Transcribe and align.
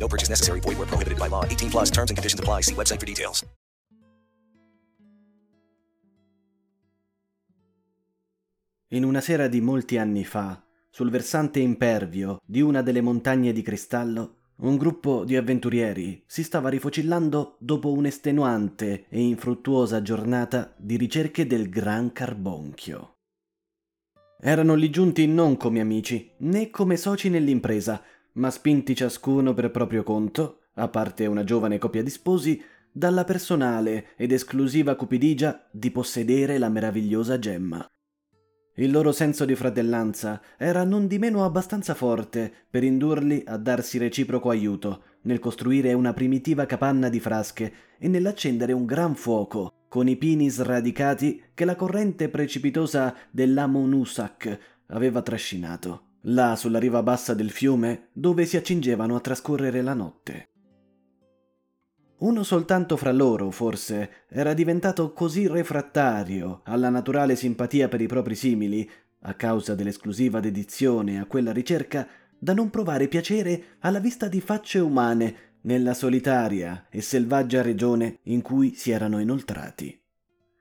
No 0.00 0.08
purchase 0.08 0.30
necessary. 0.30 0.60
Void 0.60 0.78
where 0.78 0.88
prohibited 0.88 1.18
by 1.18 1.28
law. 1.28 1.44
18 1.44 1.70
plus 1.70 1.90
terms 1.90 2.10
and 2.10 2.16
conditions 2.16 2.40
apply. 2.40 2.62
See 2.62 2.74
website 2.74 2.98
for 2.98 3.06
details. 3.06 3.44
In 8.92 9.04
una 9.04 9.20
sera 9.20 9.46
di 9.46 9.60
molti 9.60 9.98
anni 9.98 10.24
fa, 10.24 10.60
sul 10.90 11.10
versante 11.10 11.60
impervio 11.60 12.40
di 12.44 12.60
una 12.60 12.82
delle 12.82 13.00
montagne 13.00 13.52
di 13.52 13.62
cristallo, 13.62 14.38
un 14.62 14.76
gruppo 14.76 15.24
di 15.24 15.36
avventurieri 15.36 16.24
si 16.26 16.42
stava 16.42 16.68
rifocillando 16.68 17.56
dopo 17.60 17.92
un'estenuante 17.92 19.06
e 19.08 19.20
infruttuosa 19.20 20.02
giornata 20.02 20.74
di 20.76 20.96
ricerche 20.96 21.46
del 21.46 21.68
Gran 21.68 22.12
Carbonchio. 22.12 23.18
Erano 24.40 24.74
lì 24.74 24.90
giunti 24.90 25.26
non 25.28 25.56
come 25.56 25.80
amici, 25.80 26.32
né 26.38 26.70
come 26.70 26.96
soci 26.96 27.28
nell'impresa, 27.28 28.02
ma 28.34 28.50
spinti 28.50 28.94
ciascuno 28.94 29.54
per 29.54 29.70
proprio 29.70 30.02
conto, 30.02 30.60
a 30.74 30.88
parte 30.88 31.26
una 31.26 31.44
giovane 31.44 31.78
coppia 31.78 32.02
di 32.02 32.10
sposi, 32.10 32.62
dalla 32.92 33.24
personale 33.24 34.08
ed 34.16 34.32
esclusiva 34.32 34.96
cupidigia 34.96 35.68
di 35.70 35.90
possedere 35.90 36.58
la 36.58 36.68
meravigliosa 36.68 37.38
gemma. 37.38 37.86
Il 38.76 38.90
loro 38.90 39.12
senso 39.12 39.44
di 39.44 39.54
fratellanza 39.54 40.40
era 40.56 40.84
non 40.84 41.06
di 41.06 41.18
meno 41.18 41.44
abbastanza 41.44 41.94
forte 41.94 42.52
per 42.70 42.82
indurli 42.82 43.42
a 43.46 43.56
darsi 43.56 43.98
reciproco 43.98 44.48
aiuto 44.48 45.02
nel 45.22 45.38
costruire 45.38 45.92
una 45.92 46.14
primitiva 46.14 46.66
capanna 46.66 47.08
di 47.08 47.20
frasche 47.20 47.72
e 47.98 48.08
nell'accendere 48.08 48.72
un 48.72 48.86
gran 48.86 49.14
fuoco 49.14 49.72
con 49.88 50.08
i 50.08 50.16
pini 50.16 50.48
sradicati 50.48 51.42
che 51.52 51.64
la 51.64 51.74
corrente 51.74 52.28
precipitosa 52.28 53.14
dell'Amonusak 53.30 54.58
aveva 54.86 55.20
trascinato, 55.20 56.09
là 56.22 56.56
sulla 56.56 56.78
riva 56.78 57.02
bassa 57.02 57.34
del 57.34 57.50
fiume 57.50 58.08
dove 58.12 58.44
si 58.46 58.56
accingevano 58.56 59.16
a 59.16 59.20
trascorrere 59.20 59.82
la 59.82 59.94
notte. 59.94 60.48
Uno 62.18 62.42
soltanto 62.42 62.98
fra 62.98 63.12
loro, 63.12 63.50
forse, 63.50 64.26
era 64.28 64.52
diventato 64.52 65.14
così 65.14 65.46
refrattario 65.46 66.60
alla 66.64 66.90
naturale 66.90 67.34
simpatia 67.34 67.88
per 67.88 68.02
i 68.02 68.06
propri 68.06 68.34
simili, 68.34 68.88
a 69.22 69.34
causa 69.34 69.74
dell'esclusiva 69.74 70.38
dedizione 70.38 71.18
a 71.18 71.24
quella 71.24 71.52
ricerca, 71.52 72.06
da 72.38 72.52
non 72.52 72.68
provare 72.68 73.08
piacere 73.08 73.76
alla 73.80 74.00
vista 74.00 74.28
di 74.28 74.40
facce 74.42 74.80
umane 74.80 75.34
nella 75.62 75.94
solitaria 75.94 76.86
e 76.90 77.00
selvaggia 77.00 77.62
regione 77.62 78.18
in 78.24 78.42
cui 78.42 78.74
si 78.74 78.90
erano 78.90 79.18
inoltrati. 79.18 79.98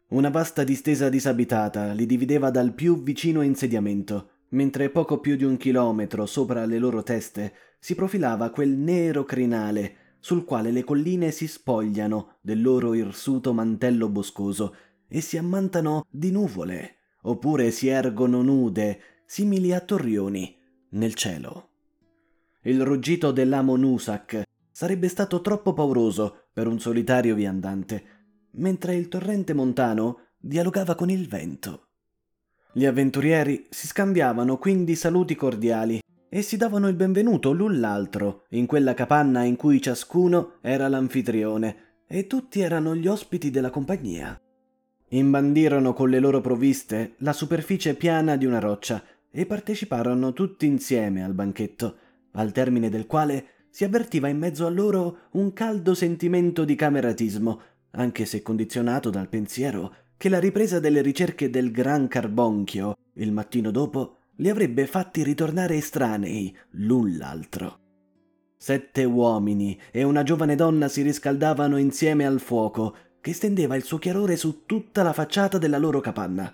Una 0.09 0.29
vasta 0.29 0.63
distesa 0.63 1.09
disabitata 1.09 1.91
li 1.91 2.05
divideva 2.05 2.49
dal 2.49 2.73
più 2.73 3.03
vicino 3.03 3.41
insediamento, 3.41 4.29
mentre 4.49 4.89
poco 4.89 5.19
più 5.19 5.35
di 5.35 5.43
un 5.43 5.57
chilometro 5.57 6.25
sopra 6.25 6.65
le 6.65 6.79
loro 6.79 7.03
teste 7.03 7.53
si 7.79 7.95
profilava 7.95 8.49
quel 8.49 8.69
nero 8.69 9.23
crinale 9.23 10.09
sul 10.19 10.43
quale 10.43 10.71
le 10.71 10.83
colline 10.83 11.31
si 11.31 11.47
spogliano 11.47 12.37
del 12.41 12.61
loro 12.61 12.93
irsuto 12.93 13.53
mantello 13.53 14.09
boscoso 14.09 14.75
e 15.07 15.21
si 15.21 15.37
ammantano 15.37 16.05
di 16.09 16.31
nuvole, 16.31 16.97
oppure 17.23 17.71
si 17.71 17.87
ergono 17.87 18.41
nude, 18.41 18.99
simili 19.25 19.73
a 19.73 19.79
torrioni, 19.79 20.55
nel 20.91 21.13
cielo. 21.15 21.69
Il 22.63 22.83
ruggito 22.83 23.31
dell'amo 23.31 23.75
Nusak 23.75 24.43
sarebbe 24.71 25.07
stato 25.07 25.41
troppo 25.41 25.73
pauroso 25.73 26.47
per 26.53 26.67
un 26.67 26.79
solitario 26.79 27.33
viandante, 27.33 28.03
mentre 28.51 28.95
il 28.95 29.07
torrente 29.07 29.53
montano 29.53 30.27
dialogava 30.37 30.95
con 30.95 31.09
il 31.09 31.27
vento. 31.27 31.88
Gli 32.71 32.85
avventurieri 32.85 33.65
si 33.71 33.87
scambiavano 33.87 34.57
quindi 34.59 34.95
saluti 34.95 35.35
cordiali 35.35 35.99
e 36.29 36.41
si 36.43 36.55
davano 36.55 36.87
il 36.87 36.93
benvenuto 36.93 37.51
l'un 37.51 37.79
l'altro 37.79 38.43
in 38.49 38.67
quella 38.67 38.93
capanna 38.93 39.43
in 39.43 39.55
cui 39.55 39.81
ciascuno 39.81 40.57
era 40.61 40.87
l'anfitrione 40.87 42.03
e 42.07 42.27
tutti 42.27 42.59
erano 42.59 42.95
gli 42.95 43.07
ospiti 43.07 43.49
della 43.49 43.71
compagnia. 43.71 44.39
Imbandirono 45.09 45.93
con 45.93 46.09
le 46.09 46.19
loro 46.19 46.41
provviste 46.41 47.15
la 47.17 47.33
superficie 47.33 47.95
piana 47.95 48.35
di 48.35 48.45
una 48.45 48.59
roccia 48.59 49.03
e 49.31 49.47
parteciparono 49.47 50.33
tutti 50.33 50.67
insieme 50.67 51.23
al 51.23 51.33
banchetto, 51.33 51.95
al 52.33 52.51
termine 52.51 52.89
del 52.89 53.07
quale 53.07 53.45
si 53.71 53.83
avvertiva 53.83 54.27
in 54.27 54.37
mezzo 54.37 54.67
a 54.67 54.69
loro 54.69 55.21
un 55.31 55.53
caldo 55.53 55.95
sentimento 55.95 56.65
di 56.65 56.75
cameratismo, 56.75 57.61
anche 57.91 58.25
se 58.25 58.43
condizionato 58.43 59.09
dal 59.09 59.27
pensiero 59.27 59.91
che 60.19 60.27
la 60.27 60.37
ripresa 60.37 60.81
delle 60.81 61.01
ricerche 61.01 61.49
del 61.49 61.71
Gran 61.71 62.09
Carbonchio 62.09 62.97
il 63.13 63.31
mattino 63.31 63.71
dopo 63.71 64.17
li 64.35 64.49
avrebbe 64.49 64.85
fatti 64.85 65.23
ritornare 65.23 65.77
estranei 65.77 66.53
l'un 66.71 67.15
l'altro. 67.15 67.79
Sette 68.57 69.05
uomini 69.05 69.79
e 69.91 70.03
una 70.03 70.23
giovane 70.23 70.55
donna 70.55 70.89
si 70.89 71.03
riscaldavano 71.03 71.77
insieme 71.77 72.25
al 72.25 72.41
fuoco 72.41 72.93
che 73.21 73.31
stendeva 73.31 73.77
il 73.77 73.83
suo 73.83 73.97
chiarore 73.97 74.35
su 74.35 74.65
tutta 74.65 75.03
la 75.03 75.13
facciata 75.13 75.57
della 75.57 75.77
loro 75.77 76.01
capanna. 76.01 76.53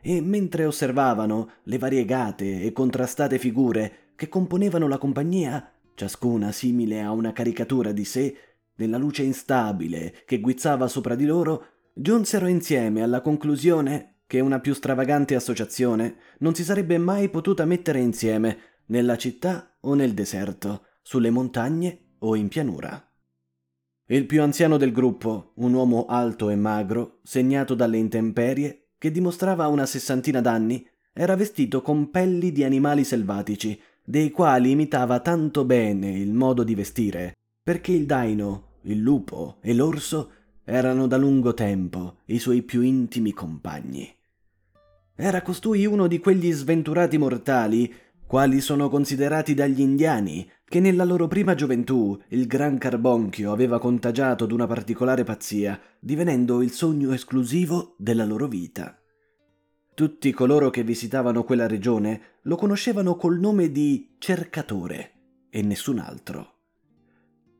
E 0.00 0.20
mentre 0.20 0.64
osservavano 0.64 1.54
le 1.64 1.78
variegate 1.78 2.62
e 2.62 2.72
contrastate 2.72 3.38
figure 3.38 4.12
che 4.14 4.28
componevano 4.28 4.86
la 4.86 4.98
compagnia, 4.98 5.68
ciascuna 5.96 6.52
simile 6.52 7.00
a 7.00 7.10
una 7.10 7.32
caricatura 7.32 7.90
di 7.90 8.04
sé, 8.04 8.36
nella 8.76 8.98
luce 8.98 9.24
instabile 9.24 10.22
che 10.24 10.38
guizzava 10.38 10.86
sopra 10.86 11.16
di 11.16 11.26
loro, 11.26 11.79
giunsero 12.00 12.46
insieme 12.46 13.02
alla 13.02 13.20
conclusione 13.20 14.20
che 14.26 14.40
una 14.40 14.58
più 14.58 14.72
stravagante 14.72 15.34
associazione 15.34 16.16
non 16.38 16.54
si 16.54 16.64
sarebbe 16.64 16.96
mai 16.96 17.28
potuta 17.28 17.66
mettere 17.66 18.00
insieme 18.00 18.58
nella 18.86 19.18
città 19.18 19.76
o 19.80 19.92
nel 19.92 20.14
deserto, 20.14 20.86
sulle 21.02 21.28
montagne 21.28 22.14
o 22.20 22.36
in 22.36 22.48
pianura. 22.48 23.06
Il 24.06 24.24
più 24.24 24.40
anziano 24.40 24.78
del 24.78 24.92
gruppo, 24.92 25.52
un 25.56 25.74
uomo 25.74 26.06
alto 26.06 26.48
e 26.48 26.56
magro, 26.56 27.18
segnato 27.22 27.74
dalle 27.74 27.98
intemperie, 27.98 28.92
che 28.96 29.10
dimostrava 29.10 29.68
una 29.68 29.84
sessantina 29.84 30.40
d'anni, 30.40 30.88
era 31.12 31.36
vestito 31.36 31.82
con 31.82 32.10
pelli 32.10 32.50
di 32.50 32.64
animali 32.64 33.04
selvatici, 33.04 33.78
dei 34.02 34.30
quali 34.30 34.70
imitava 34.70 35.20
tanto 35.20 35.64
bene 35.64 36.10
il 36.10 36.32
modo 36.32 36.64
di 36.64 36.74
vestire, 36.74 37.36
perché 37.62 37.92
il 37.92 38.06
daino, 38.06 38.78
il 38.82 38.98
lupo 38.98 39.58
e 39.60 39.74
l'orso 39.74 40.30
erano 40.70 41.08
da 41.08 41.16
lungo 41.16 41.52
tempo 41.52 42.18
i 42.26 42.38
suoi 42.38 42.62
più 42.62 42.82
intimi 42.82 43.32
compagni. 43.32 44.08
Era 45.16 45.42
costui 45.42 45.84
uno 45.84 46.06
di 46.06 46.20
quegli 46.20 46.52
sventurati 46.52 47.18
mortali, 47.18 47.92
quali 48.24 48.60
sono 48.60 48.88
considerati 48.88 49.52
dagli 49.52 49.80
indiani, 49.80 50.48
che 50.64 50.78
nella 50.78 51.02
loro 51.02 51.26
prima 51.26 51.56
gioventù 51.56 52.16
il 52.28 52.46
gran 52.46 52.78
carbonchio 52.78 53.50
aveva 53.50 53.80
contagiato 53.80 54.46
d'una 54.46 54.68
particolare 54.68 55.24
pazzia, 55.24 55.78
divenendo 55.98 56.62
il 56.62 56.70
sogno 56.70 57.12
esclusivo 57.12 57.96
della 57.98 58.24
loro 58.24 58.46
vita. 58.46 58.96
Tutti 59.92 60.30
coloro 60.30 60.70
che 60.70 60.84
visitavano 60.84 61.42
quella 61.42 61.66
regione 61.66 62.38
lo 62.42 62.54
conoscevano 62.54 63.16
col 63.16 63.40
nome 63.40 63.72
di 63.72 64.14
cercatore 64.18 65.12
e 65.50 65.62
nessun 65.62 65.98
altro. 65.98 66.54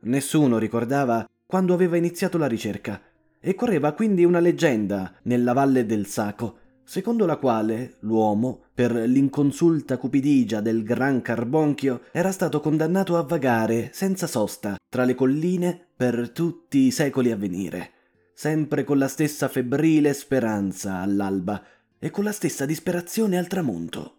Nessuno 0.03 0.59
ricordava 0.59 1.29
quando 1.51 1.75
aveva 1.75 1.99
iniziato 1.99 2.39
la 2.39 2.47
ricerca 2.47 3.03
e 3.39 3.55
correva 3.55 3.93
quindi 3.93 4.25
una 4.25 4.39
leggenda 4.39 5.17
nella 5.25 5.53
valle 5.53 5.85
del 5.85 6.07
Saco 6.07 6.61
secondo 6.91 7.25
la 7.25 7.37
quale 7.37 7.99
l'uomo, 8.01 8.65
per 8.75 8.91
l'inconsulta 8.93 9.97
cupidigia 9.97 10.61
del 10.61 10.83
gran 10.83 11.23
carbonchio, 11.23 12.01
era 12.11 12.33
stato 12.33 12.59
condannato 12.59 13.17
a 13.17 13.23
vagare 13.23 13.91
senza 13.93 14.27
sosta 14.27 14.75
tra 14.89 15.05
le 15.05 15.15
colline 15.15 15.87
per 15.95 16.31
tutti 16.31 16.79
i 16.79 16.91
secoli 16.91 17.31
a 17.31 17.37
venire, 17.37 17.93
sempre 18.35 18.83
con 18.83 18.99
la 18.99 19.07
stessa 19.07 19.47
febbrile 19.47 20.13
speranza 20.15 20.97
all'alba 20.97 21.63
e 21.97 22.11
con 22.11 22.25
la 22.25 22.33
stessa 22.33 22.67
disperazione 22.67 23.39
al 23.39 23.47
tramonto. 23.47 24.17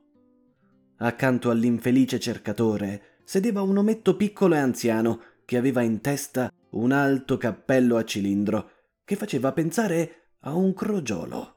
Accanto 0.99 1.49
all'infelice 1.49 2.21
cercatore 2.21 3.19
sedeva 3.25 3.61
un 3.63 3.79
ometto 3.79 4.15
piccolo 4.15 4.55
e 4.55 4.59
anziano 4.59 5.21
che 5.43 5.57
aveva 5.57 5.81
in 5.81 5.99
testa 5.99 6.49
un 6.71 6.91
alto 6.91 7.37
cappello 7.37 7.97
a 7.97 8.03
cilindro 8.03 8.69
che 9.03 9.15
faceva 9.15 9.51
pensare 9.51 10.35
a 10.41 10.53
un 10.53 10.73
crogiolo 10.73 11.55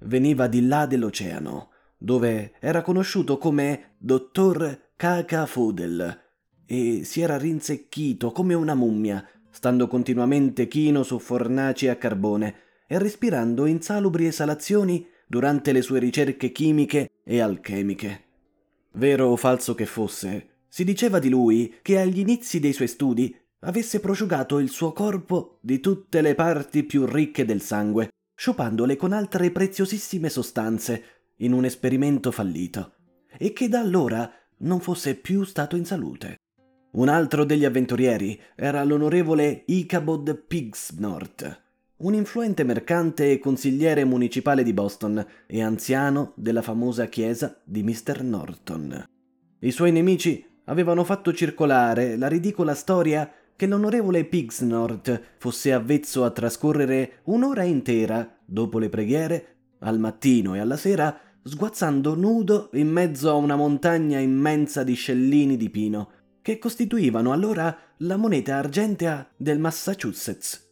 veniva 0.00 0.46
di 0.46 0.66
là 0.66 0.86
dell'oceano, 0.86 1.70
dove 1.98 2.54
era 2.60 2.82
conosciuto 2.82 3.38
come 3.38 3.94
dottor 3.98 4.92
Kaka 4.96 5.46
Fudel 5.46 6.18
e 6.66 7.02
si 7.04 7.20
era 7.20 7.36
rinsecchito 7.36 8.32
come 8.32 8.54
una 8.54 8.74
mummia 8.74 9.26
stando 9.50 9.88
continuamente 9.88 10.68
chino 10.68 11.02
su 11.02 11.18
fornaci 11.18 11.88
a 11.88 11.96
carbone 11.96 12.54
e 12.86 12.98
respirando 12.98 13.66
insalubri 13.66 14.26
esalazioni 14.26 15.06
durante 15.26 15.72
le 15.72 15.82
sue 15.82 15.98
ricerche 15.98 16.52
chimiche 16.52 17.10
e 17.24 17.40
alchemiche. 17.40 18.24
Vero 18.92 19.28
o 19.28 19.36
falso 19.36 19.74
che 19.74 19.86
fosse, 19.86 20.48
si 20.68 20.84
diceva 20.84 21.18
di 21.18 21.28
lui 21.28 21.74
che 21.82 21.98
agli 21.98 22.20
inizi 22.20 22.60
dei 22.60 22.72
suoi 22.72 22.88
studi 22.88 23.36
avesse 23.60 24.00
prosciugato 24.00 24.58
il 24.58 24.70
suo 24.70 24.92
corpo 24.92 25.58
di 25.60 25.80
tutte 25.80 26.20
le 26.20 26.34
parti 26.34 26.84
più 26.84 27.04
ricche 27.06 27.44
del 27.44 27.60
sangue, 27.60 28.08
sciupandole 28.34 28.96
con 28.96 29.12
altre 29.12 29.50
preziosissime 29.50 30.28
sostanze 30.28 31.04
in 31.36 31.52
un 31.52 31.64
esperimento 31.64 32.30
fallito, 32.30 32.94
e 33.36 33.52
che 33.52 33.68
da 33.68 33.80
allora 33.80 34.30
non 34.58 34.80
fosse 34.80 35.14
più 35.14 35.44
stato 35.44 35.76
in 35.76 35.84
salute. 35.84 36.36
Un 36.92 37.08
altro 37.08 37.44
degli 37.44 37.64
avventurieri 37.64 38.40
era 38.56 38.82
l'onorevole 38.82 39.62
Ichabod 39.66 40.34
Pigsnort, 40.46 41.62
un 41.98 42.14
influente 42.14 42.64
mercante 42.64 43.30
e 43.30 43.38
consigliere 43.38 44.04
municipale 44.04 44.62
di 44.62 44.72
Boston 44.72 45.24
e 45.46 45.62
anziano 45.62 46.32
della 46.34 46.62
famosa 46.62 47.06
chiesa 47.06 47.60
di 47.62 47.82
Mr. 47.82 48.22
Norton. 48.22 49.04
I 49.60 49.70
suoi 49.70 49.92
nemici 49.92 50.44
avevano 50.64 51.04
fatto 51.04 51.32
circolare 51.34 52.16
la 52.16 52.26
ridicola 52.26 52.74
storia 52.74 53.30
che 53.60 53.66
l'onorevole 53.66 54.24
Pigsnort 54.24 55.34
fosse 55.36 55.74
avvezzo 55.74 56.24
a 56.24 56.30
trascorrere 56.30 57.18
un'ora 57.24 57.62
intera, 57.62 58.38
dopo 58.42 58.78
le 58.78 58.88
preghiere, 58.88 59.56
al 59.80 59.98
mattino 59.98 60.54
e 60.54 60.60
alla 60.60 60.78
sera, 60.78 61.14
sguazzando 61.42 62.14
nudo 62.14 62.70
in 62.72 62.88
mezzo 62.88 63.28
a 63.28 63.34
una 63.34 63.56
montagna 63.56 64.18
immensa 64.18 64.82
di 64.82 64.94
scellini 64.94 65.58
di 65.58 65.68
pino, 65.68 66.10
che 66.40 66.58
costituivano 66.58 67.32
allora 67.32 67.76
la 67.98 68.16
moneta 68.16 68.56
argentea 68.56 69.28
del 69.36 69.58
Massachusetts. 69.58 70.66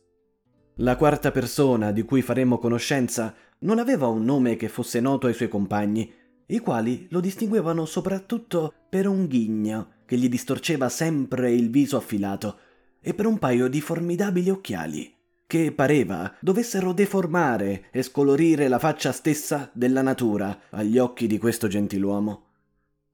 La 0.77 0.97
quarta 0.97 1.31
persona 1.31 1.93
di 1.93 2.05
cui 2.05 2.23
faremo 2.23 2.57
conoscenza 2.57 3.35
non 3.59 3.79
aveva 3.79 4.07
un 4.07 4.25
nome 4.25 4.57
che 4.57 4.71
fosse 4.71 4.99
noto 5.01 5.27
ai 5.27 5.35
suoi 5.35 5.49
compagni, 5.49 6.11
i 6.47 6.59
quali 6.61 7.07
lo 7.11 7.21
distinguevano 7.21 7.85
soprattutto 7.85 8.73
per 8.89 9.07
un 9.07 9.27
ghigno 9.27 9.97
che 10.07 10.17
gli 10.17 10.31
distorceva 10.31 10.89
sempre 10.89 11.53
il 11.53 11.69
viso 11.69 11.99
affilato 11.99 12.61
e 13.09 13.15
per 13.15 13.25
un 13.25 13.39
paio 13.39 13.69
di 13.69 13.81
formidabili 13.81 14.51
occhiali 14.51 15.17
che 15.47 15.73
pareva 15.73 16.31
dovessero 16.41 16.93
deformare 16.93 17.87
e 17.91 18.03
scolorire 18.03 18.69
la 18.69 18.79
faccia 18.79 19.13
stessa 19.13 19.71
della 19.73 20.03
natura 20.03 20.65
agli 20.69 20.99
occhi 20.99 21.27
di 21.27 21.39
questo 21.39 21.69
gentiluomo. 21.69 22.45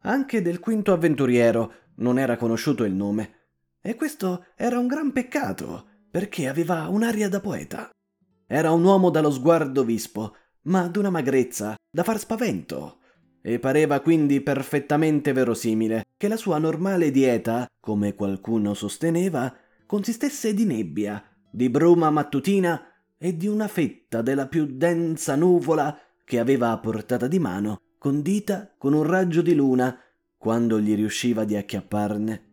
Anche 0.00 0.43
del 0.43 0.58
quinto 0.58 0.93
avventuriero 0.93 1.73
non 1.99 2.19
era 2.19 2.37
conosciuto 2.37 2.82
il 2.82 2.93
nome, 2.93 3.35
e 3.81 3.94
questo 3.94 4.46
era 4.56 4.81
un 4.81 4.88
gran 4.88 5.12
peccato, 5.12 5.87
perché 6.11 6.49
aveva 6.49 6.88
un'aria 6.88 7.29
da 7.29 7.38
poeta. 7.38 7.88
Era 8.49 8.73
un 8.73 8.82
uomo 8.82 9.11
dallo 9.11 9.31
sguardo 9.31 9.85
vispo, 9.85 10.35
ma 10.62 10.88
d'una 10.88 11.11
magrezza 11.11 11.76
da 11.88 12.02
far 12.02 12.19
spavento, 12.19 12.99
e 13.41 13.61
pareva 13.61 14.00
quindi 14.00 14.41
perfettamente 14.41 15.32
verosimile 15.32 16.02
che 16.17 16.26
la 16.26 16.37
sua 16.37 16.58
normale 16.58 17.12
dieta, 17.12 17.64
come 17.79 18.17
qualcuno 18.17 18.75
sosteneva, 18.75 19.55
consistesse 19.87 20.55
di 20.55 20.65
nebbia, 20.65 21.23
di 21.51 21.69
bruma 21.71 22.11
mattutina 22.11 22.83
e 23.17 23.37
di 23.37 23.47
una 23.47 23.69
fetta 23.69 24.23
della 24.23 24.47
più 24.47 24.67
densa 24.67 25.37
nuvola 25.37 25.99
che 26.25 26.39
aveva 26.39 26.71
a 26.71 26.79
portata 26.79 27.27
di 27.27 27.39
mano, 27.39 27.81
condita 27.99 28.75
con 28.77 28.93
un 28.93 29.03
raggio 29.03 29.43
di 29.43 29.55
luna, 29.55 29.99
quando 30.37 30.81
gli 30.81 30.95
riusciva 30.95 31.45
di 31.45 31.57
acchiapparne. 31.57 32.53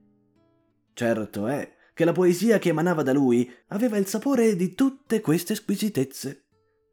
Certo 0.93 1.47
è 1.47 1.73
che 1.93 2.05
la 2.05 2.13
poesia 2.13 2.57
che 2.57 2.69
emanava 2.69 3.03
da 3.03 3.11
lui 3.11 3.51
aveva 3.67 3.97
il 3.97 4.07
sapore 4.07 4.55
di 4.55 4.73
tutte 4.75 5.19
queste 5.19 5.55
squisitezze. 5.55 6.45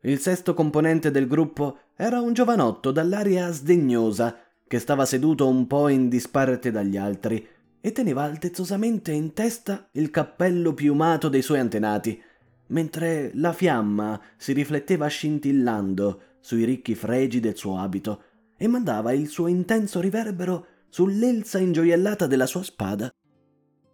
Il 0.02 0.19
sesto 0.19 0.55
componente 0.55 1.11
del 1.11 1.26
gruppo 1.26 1.79
era 1.96 2.20
un 2.20 2.32
giovanotto 2.32 2.91
dall'aria 2.91 3.50
sdegnosa, 3.50 4.37
che 4.67 4.79
stava 4.79 5.06
seduto 5.06 5.49
un 5.49 5.67
po' 5.67 5.88
in 5.88 6.08
disparte 6.08 6.70
dagli 6.70 6.96
altri 6.96 7.46
e 7.80 7.92
teneva 7.92 8.22
altezzosamente 8.22 9.12
in 9.12 9.32
testa 9.32 9.88
il 9.92 10.10
cappello 10.10 10.75
piumato 10.75 11.28
dei 11.28 11.42
suoi 11.42 11.60
antenati, 11.60 12.20
mentre 12.69 13.30
la 13.34 13.52
fiamma 13.52 14.20
si 14.36 14.52
rifletteva 14.52 15.06
scintillando 15.06 16.22
sui 16.40 16.64
ricchi 16.64 16.94
fregi 16.94 17.40
del 17.40 17.56
suo 17.56 17.78
abito 17.78 18.22
e 18.56 18.66
mandava 18.66 19.12
il 19.12 19.28
suo 19.28 19.46
intenso 19.46 20.00
riverbero 20.00 20.66
sull'elsa 20.88 21.58
ingioiellata 21.58 22.26
della 22.26 22.46
sua 22.46 22.62
spada. 22.62 23.12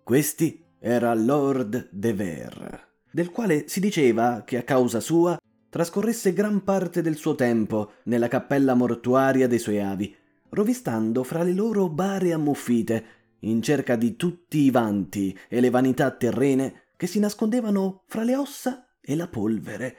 Questi 0.02 0.64
era 0.78 1.14
Lord 1.14 1.88
de 1.90 2.12
Vere, 2.12 2.88
del 3.10 3.30
quale 3.30 3.68
si 3.68 3.80
diceva 3.80 4.42
che 4.44 4.56
a 4.56 4.62
causa 4.62 5.00
sua 5.00 5.38
trascorresse 5.68 6.32
gran 6.32 6.62
parte 6.62 7.02
del 7.02 7.16
suo 7.16 7.34
tempo 7.34 7.94
nella 8.04 8.28
cappella 8.28 8.74
mortuaria 8.74 9.48
dei 9.48 9.58
suoi 9.58 9.80
avi, 9.80 10.14
rovistando 10.50 11.24
fra 11.24 11.42
le 11.42 11.52
loro 11.52 11.88
bare 11.88 12.32
ammuffite, 12.32 13.04
in 13.48 13.62
cerca 13.62 13.96
di 13.96 14.16
tutti 14.16 14.58
i 14.58 14.70
vanti 14.70 15.36
e 15.48 15.60
le 15.60 15.70
vanità 15.70 16.10
terrene 16.10 16.88
che 16.96 17.06
si 17.06 17.18
nascondevano 17.18 18.04
fra 18.06 18.22
le 18.22 18.36
ossa 18.36 18.96
e 19.00 19.16
la 19.16 19.28
polvere. 19.28 19.96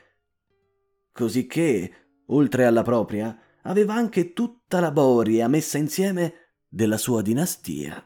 Cosicché, 1.11 1.91
oltre 2.27 2.65
alla 2.65 2.83
propria, 2.83 3.37
aveva 3.63 3.93
anche 3.93 4.33
tutta 4.33 4.79
la 4.79 4.91
boria 4.91 5.47
messa 5.47 5.77
insieme 5.77 6.33
della 6.67 6.97
sua 6.97 7.21
dinastia. 7.21 8.03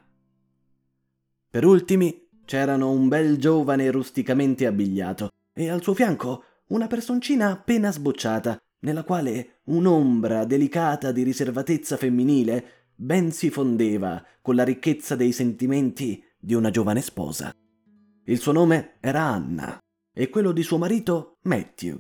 Per 1.50 1.66
ultimi 1.66 2.28
c'erano 2.46 2.92
un 2.92 3.08
bel 3.08 3.38
giovane 3.38 3.90
rusticamente 3.92 4.66
abbigliato 4.66 5.30
e 5.54 5.70
al 5.70 5.82
suo 5.82 5.94
fianco 5.94 6.44
una 6.68 6.88
personcina 6.88 7.50
appena 7.50 7.92
sbocciata, 7.92 8.62
nella 8.82 9.04
quale 9.04 9.62
un'ombra 9.66 10.46
delicata 10.46 11.12
di 11.12 11.24
riservatezza 11.24 11.98
femminile 11.98 12.79
ben 13.02 13.32
si 13.32 13.50
fondeva 13.50 14.22
con 14.42 14.56
la 14.56 14.64
ricchezza 14.64 15.16
dei 15.16 15.32
sentimenti 15.32 16.22
di 16.38 16.54
una 16.54 16.70
giovane 16.70 17.02
sposa. 17.02 17.54
Il 18.26 18.40
suo 18.40 18.52
nome 18.52 18.98
era 19.00 19.22
Anna 19.22 19.78
e 20.14 20.30
quello 20.30 20.52
di 20.52 20.64
suo 20.64 20.78
marito 20.78 21.38
Matthew. 21.44 21.98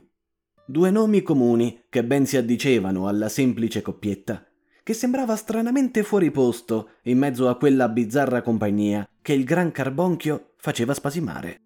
Due 0.65 0.91
nomi 0.91 1.21
comuni 1.21 1.85
che 1.87 2.03
ben 2.03 2.25
si 2.25 2.35
addicevano 2.35 3.07
alla 3.07 3.29
semplice 3.29 3.81
coppietta, 3.81 4.45
che 4.83 4.93
sembrava 4.93 5.35
stranamente 5.35 6.03
fuori 6.03 6.31
posto 6.31 6.89
in 7.03 7.17
mezzo 7.17 7.47
a 7.47 7.57
quella 7.57 7.87
bizzarra 7.87 8.41
compagnia 8.41 9.07
che 9.21 9.31
il 9.33 9.45
gran 9.45 9.71
carbonchio 9.71 10.53
faceva 10.57 10.93
spasimare 10.93 11.61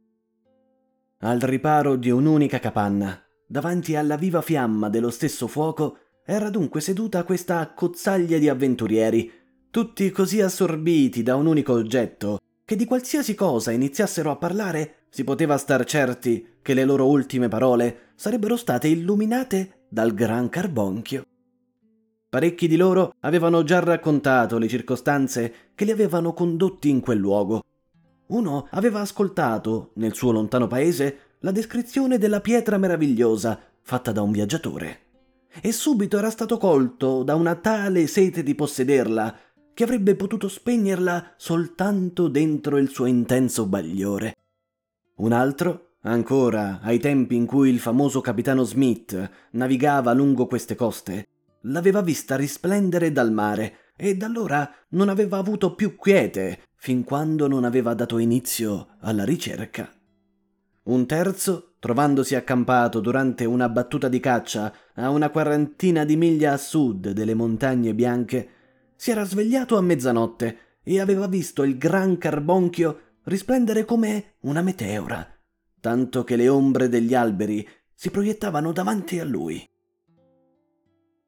al 1.26 1.40
riparo 1.40 1.96
di 1.96 2.10
un'unica 2.10 2.60
capanna, 2.60 3.18
davanti 3.48 3.96
alla 3.96 4.18
viva 4.18 4.42
fiamma 4.42 4.90
dello 4.90 5.10
stesso 5.10 5.48
fuoco, 5.48 6.00
era 6.26 6.50
dunque 6.50 6.82
seduta 6.82 7.24
questa 7.24 7.60
accozzaglia 7.60 8.38
di 8.38 8.50
avventurieri, 8.50 9.32
tutti 9.70 10.10
così 10.12 10.42
assorbiti 10.42 11.24
da 11.24 11.36
un 11.36 11.46
unico 11.46 11.74
oggetto, 11.74 12.40
che 12.66 12.76
di 12.76 12.86
qualsiasi 12.86 13.36
cosa 13.36 13.72
iniziassero 13.72 14.32
a 14.32 14.38
parlare, 14.38 15.06
si 15.10 15.24
poteva 15.24 15.58
star 15.58 15.84
certi 15.84 16.56
che 16.62 16.74
le 16.74 16.86
loro 16.86 17.08
ultime 17.08 17.48
parole 17.48 18.12
sarebbero 18.16 18.56
state 18.56 18.88
illuminate 18.88 19.86
dal 19.90 20.14
gran 20.14 20.50
carbonchio. 20.50 21.24
Parecchi 22.30 22.68
di 22.68 22.78
loro 22.78 23.14
avevano 23.20 23.64
già 23.64 23.80
raccontato 23.80 24.58
le 24.58 24.68
circostanze 24.68 25.54
che 25.76 25.86
li 25.86 25.92
avevano 25.92 26.34
condotti 26.34 26.90
in 26.90 27.00
quel 27.00 27.20
luogo, 27.20 27.64
uno 28.34 28.68
aveva 28.72 29.02
ascoltato, 29.02 29.92
nel 29.96 30.16
suo 30.16 30.32
lontano 30.32 30.68
paese, 30.68 31.18
la 31.40 31.52
descrizione 31.52 32.18
della 32.18 32.40
pietra 32.40 32.78
meravigliosa 32.78 33.60
fatta 33.82 34.12
da 34.12 34.22
un 34.22 34.32
viaggiatore. 34.32 35.00
E 35.62 35.72
subito 35.72 36.18
era 36.18 36.30
stato 36.30 36.58
colto 36.58 37.24
da 37.24 37.36
una 37.36 37.56
tale 37.56 38.08
sete 38.08 38.44
di 38.44 38.56
possederla 38.56 39.38
che 39.74 39.84
avrebbe 39.84 40.16
potuto 40.16 40.48
spegnerla 40.48 41.34
soltanto 41.38 42.28
dentro 42.28 42.78
il 42.78 42.90
suo 42.90 43.06
intenso 43.06 43.66
bagliore. 43.66 44.36
Un 45.16 45.32
altro, 45.32 45.96
ancora 46.02 46.80
ai 46.82 47.00
tempi 47.00 47.36
in 47.36 47.46
cui 47.46 47.70
il 47.70 47.80
famoso 47.80 48.22
capitano 48.22 48.64
Smith 48.64 49.30
navigava 49.52 50.14
lungo 50.14 50.48
queste 50.48 50.76
coste, 50.76 51.28
l'aveva 51.62 52.02
vista 52.02 52.36
risplendere 52.36 53.12
dal 53.12 53.32
mare 53.32 53.92
e 53.96 54.16
da 54.16 54.26
allora 54.26 54.70
non 54.90 55.10
aveva 55.10 55.38
avuto 55.38 55.76
più 55.76 55.96
quiete 55.96 56.62
fin 56.76 57.04
quando 57.04 57.48
non 57.48 57.64
aveva 57.64 57.94
dato 57.94 58.18
inizio 58.18 58.96
alla 59.00 59.24
ricerca. 59.24 59.90
Un 60.84 61.06
terzo, 61.06 61.73
trovandosi 61.84 62.34
accampato 62.36 63.02
durante 63.02 63.44
una 63.44 63.68
battuta 63.68 64.08
di 64.08 64.22
caccia 64.22 64.74
a 64.94 65.10
una 65.10 65.30
quarantina 65.30 66.06
di 66.06 66.16
miglia 66.16 66.54
a 66.54 66.58
sud 66.58 67.10
delle 67.10 67.34
montagne 67.34 67.94
bianche, 67.94 68.48
si 68.96 69.12
era 69.12 69.26
svegliato 69.26 69.76
a 69.76 69.82
mezzanotte 69.82 70.58
e 70.82 71.02
aveva 71.02 71.28
visto 71.28 71.64
il 71.64 71.78
gran 71.78 72.18
carbonchio 72.18 73.00
risplendere 73.24 73.84
come 73.84 74.36
una 74.44 74.62
meteora, 74.62 75.28
tanto 75.82 76.24
che 76.24 76.38
le 76.38 76.48
ombre 76.48 76.88
degli 76.88 77.14
alberi 77.14 77.68
si 77.94 78.10
proiettavano 78.10 78.72
davanti 78.72 79.20
a 79.20 79.26
lui. 79.26 79.70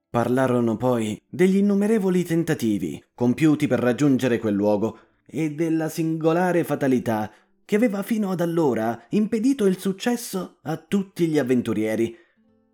Parlarono 0.10 0.78
poi 0.78 1.22
degli 1.28 1.58
innumerevoli 1.58 2.24
tentativi 2.24 3.04
compiuti 3.14 3.68
per 3.68 3.80
raggiungere 3.80 4.40
quel 4.40 4.56
luogo 4.56 5.00
e 5.26 5.52
della 5.52 5.90
singolare 5.90 6.64
fatalità 6.64 7.30
che 7.66 7.76
aveva 7.76 8.04
fino 8.04 8.32
ad 8.32 8.42
allora 8.42 9.04
impedito 9.10 9.66
il 9.66 9.80
successo 9.80 10.60
a 10.62 10.78
tutti 10.78 11.28
gli 11.28 11.40
avventurieri. 11.40 12.16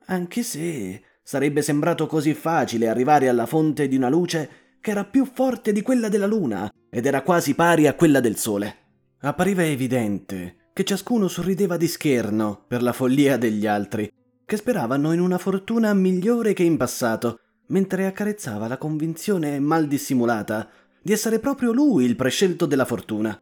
Anche 0.07 0.43
se 0.43 1.01
sarebbe 1.23 1.61
sembrato 1.61 2.05
così 2.07 2.33
facile 2.33 2.89
arrivare 2.89 3.29
alla 3.29 3.45
fonte 3.45 3.87
di 3.87 3.95
una 3.95 4.09
luce 4.09 4.49
che 4.81 4.91
era 4.91 5.05
più 5.05 5.25
forte 5.25 5.71
di 5.71 5.81
quella 5.81 6.09
della 6.09 6.25
luna 6.25 6.69
ed 6.89 7.05
era 7.05 7.21
quasi 7.21 7.55
pari 7.55 7.87
a 7.87 7.93
quella 7.93 8.19
del 8.19 8.35
sole. 8.35 8.75
Appariva 9.21 9.63
evidente 9.63 10.69
che 10.73 10.83
ciascuno 10.83 11.27
sorrideva 11.27 11.77
di 11.77 11.87
scherno 11.87 12.65
per 12.67 12.81
la 12.81 12.91
follia 12.93 13.37
degli 13.37 13.67
altri, 13.67 14.11
che 14.45 14.57
speravano 14.57 15.13
in 15.13 15.19
una 15.19 15.37
fortuna 15.37 15.93
migliore 15.93 16.53
che 16.53 16.63
in 16.63 16.77
passato, 16.77 17.39
mentre 17.67 18.05
accarezzava 18.05 18.67
la 18.67 18.77
convinzione 18.77 19.59
mal 19.59 19.87
dissimulata 19.87 20.67
di 21.01 21.13
essere 21.13 21.39
proprio 21.39 21.71
lui 21.71 22.05
il 22.05 22.15
prescelto 22.15 22.65
della 22.65 22.85
fortuna. 22.85 23.39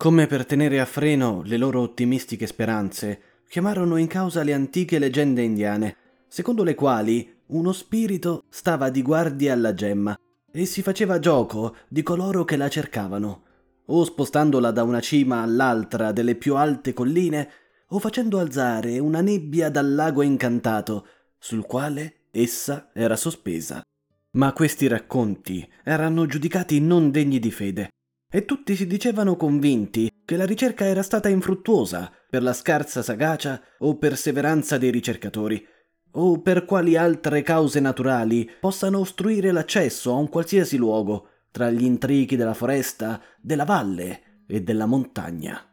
Come 0.00 0.26
per 0.26 0.46
tenere 0.46 0.80
a 0.80 0.86
freno 0.86 1.42
le 1.44 1.58
loro 1.58 1.82
ottimistiche 1.82 2.46
speranze, 2.46 3.20
chiamarono 3.46 3.98
in 3.98 4.06
causa 4.06 4.42
le 4.42 4.54
antiche 4.54 4.98
leggende 4.98 5.42
indiane, 5.42 5.96
secondo 6.26 6.64
le 6.64 6.74
quali 6.74 7.30
uno 7.48 7.70
spirito 7.72 8.44
stava 8.48 8.88
di 8.88 9.02
guardia 9.02 9.52
alla 9.52 9.74
gemma 9.74 10.18
e 10.50 10.64
si 10.64 10.80
faceva 10.80 11.18
gioco 11.18 11.76
di 11.86 12.02
coloro 12.02 12.46
che 12.46 12.56
la 12.56 12.70
cercavano, 12.70 13.42
o 13.84 14.02
spostandola 14.02 14.70
da 14.70 14.84
una 14.84 15.00
cima 15.00 15.42
all'altra 15.42 16.12
delle 16.12 16.34
più 16.34 16.56
alte 16.56 16.94
colline, 16.94 17.50
o 17.88 17.98
facendo 17.98 18.38
alzare 18.38 18.98
una 18.98 19.20
nebbia 19.20 19.68
dal 19.68 19.92
lago 19.92 20.22
incantato, 20.22 21.06
sul 21.38 21.66
quale 21.66 22.20
essa 22.30 22.88
era 22.94 23.16
sospesa. 23.16 23.82
Ma 24.30 24.54
questi 24.54 24.86
racconti 24.86 25.70
erano 25.84 26.24
giudicati 26.24 26.80
non 26.80 27.10
degni 27.10 27.38
di 27.38 27.50
fede, 27.50 27.90
e 28.30 28.44
tutti 28.44 28.76
si 28.76 28.86
dicevano 28.86 29.36
convinti 29.36 30.10
che 30.24 30.36
la 30.36 30.46
ricerca 30.46 30.84
era 30.84 31.02
stata 31.02 31.28
infruttuosa 31.28 32.12
per 32.28 32.42
la 32.42 32.52
scarsa 32.52 33.02
sagacia 33.02 33.60
o 33.78 33.96
perseveranza 33.96 34.78
dei 34.78 34.90
ricercatori, 34.90 35.66
o 36.12 36.40
per 36.40 36.64
quali 36.64 36.96
altre 36.96 37.42
cause 37.42 37.80
naturali 37.80 38.48
possano 38.60 39.00
ostruire 39.00 39.50
l'accesso 39.50 40.12
a 40.12 40.16
un 40.16 40.28
qualsiasi 40.28 40.76
luogo 40.76 41.28
tra 41.50 41.70
gli 41.70 41.82
intrighi 41.82 42.36
della 42.36 42.54
foresta, 42.54 43.20
della 43.40 43.64
valle 43.64 44.44
e 44.46 44.62
della 44.62 44.86
montagna. 44.86 45.64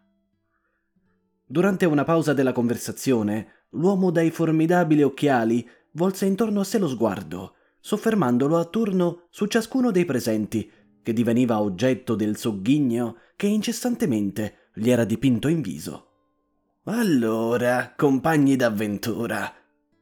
Durante 1.46 1.86
una 1.86 2.04
pausa 2.04 2.34
della 2.34 2.52
conversazione, 2.52 3.66
l'uomo 3.72 4.10
dai 4.10 4.32
formidabili 4.32 5.04
occhiali 5.04 5.68
volse 5.92 6.26
intorno 6.26 6.62
a 6.62 6.64
sé 6.64 6.80
lo 6.80 6.88
sguardo, 6.88 7.54
soffermandolo 7.80 8.58
a 8.58 8.66
turno 8.66 9.28
su 9.30 9.46
ciascuno 9.46 9.92
dei 9.92 10.06
presenti, 10.06 10.70
che 11.08 11.14
diveniva 11.14 11.62
oggetto 11.62 12.16
del 12.16 12.36
sogghigno 12.36 13.16
che 13.38 13.48
incessantemente 13.48 14.72
gli 14.74 14.90
era 14.90 15.06
dipinto 15.06 15.48
in 15.48 15.62
viso. 15.62 16.08
Allora, 16.84 17.94
compagni 17.96 18.58
d'avventura, 18.58 19.50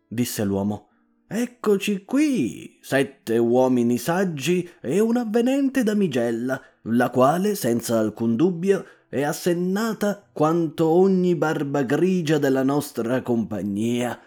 disse 0.08 0.44
l'uomo, 0.44 0.88
eccoci 1.28 2.06
qui, 2.06 2.80
sette 2.82 3.38
uomini 3.38 4.00
saggi 4.00 4.68
e 4.82 5.00
un'avvenente 5.00 5.84
damigella, 5.84 6.60
la 6.86 7.12
quale, 7.12 7.54
senza 7.54 8.00
alcun 8.00 8.36
dubbio, 8.36 8.84
è 9.08 9.22
assennata 9.22 10.28
quanto 10.34 10.88
ogni 10.88 11.36
barba 11.36 11.84
grigia 11.84 12.40
della 12.40 12.64
nostra 12.64 13.22
compagnia. 13.22 14.20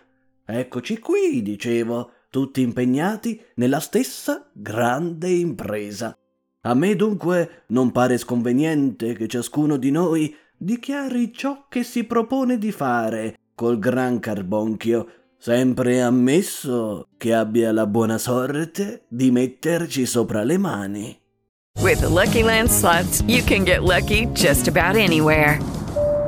Eccoci 0.45 1.01
qui, 1.01 1.43
dicevo, 1.43 2.13
tutti 2.31 2.61
impegnati 2.61 3.43
nella 3.57 3.81
stessa 3.81 4.49
grande 4.53 5.29
impresa. 5.29 6.17
A 6.69 6.75
me 6.75 6.95
dunque 6.95 7.63
non 7.69 7.93
pare 7.93 8.19
sconveniente 8.19 9.15
che 9.15 9.27
ciascuno 9.27 9.79
di 9.79 9.91
noi 9.91 10.37
dichiari 10.55 11.33
ciò 11.33 11.65
che 11.67 11.83
si 11.83 12.05
propone 12.05 12.59
di 12.59 12.73
fare 12.73 13.39
col 13.55 13.79
gran 13.79 14.19
carbonchio, 14.19 15.07
sempre 15.39 16.03
ammesso 16.03 17.09
che 17.17 17.33
abbia 17.33 17.73
la 17.73 17.87
buona 17.87 18.19
sorte 18.19 19.05
di 19.09 19.31
metterci 19.31 20.05
sopra 20.05 20.45
le 20.45 20.59
mani. 20.59 21.19
With 21.81 22.01
the 22.01 22.09
Lucky 22.09 22.43
Land 22.43 22.69
slots, 22.69 23.23
you 23.27 23.43
can 23.43 23.65
get 23.65 23.83
lucky 23.83 24.27
just 24.35 24.69
about 24.69 24.95
anywhere. 24.95 25.59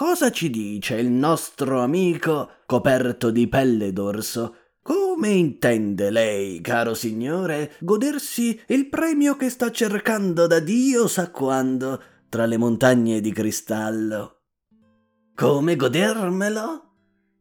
cosa 0.00 0.30
ci 0.30 0.48
dice 0.48 0.94
il 0.94 1.10
nostro 1.10 1.82
amico 1.82 2.52
coperto 2.64 3.30
di 3.30 3.46
pelle 3.48 3.92
d'orso? 3.92 4.56
Come 4.80 5.28
intende 5.28 6.08
lei, 6.08 6.62
caro 6.62 6.94
signore, 6.94 7.72
godersi 7.80 8.58
il 8.68 8.88
premio 8.88 9.36
che 9.36 9.50
sta 9.50 9.70
cercando 9.70 10.46
da 10.46 10.58
Dio 10.58 11.06
sa 11.06 11.30
quando 11.30 12.00
tra 12.30 12.46
le 12.46 12.56
montagne 12.56 13.20
di 13.20 13.30
cristallo? 13.30 14.40
Come 15.34 15.76
godermelo? 15.76 16.94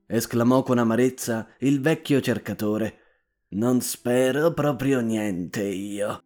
esclamò 0.05 0.61
con 0.61 0.79
amarezza 0.79 1.47
il 1.59 1.79
vecchio 1.79 2.19
cercatore. 2.19 2.97
Non 3.51 3.79
spero 3.79 4.51
proprio 4.51 4.99
niente 4.99 5.63
io. 5.63 6.23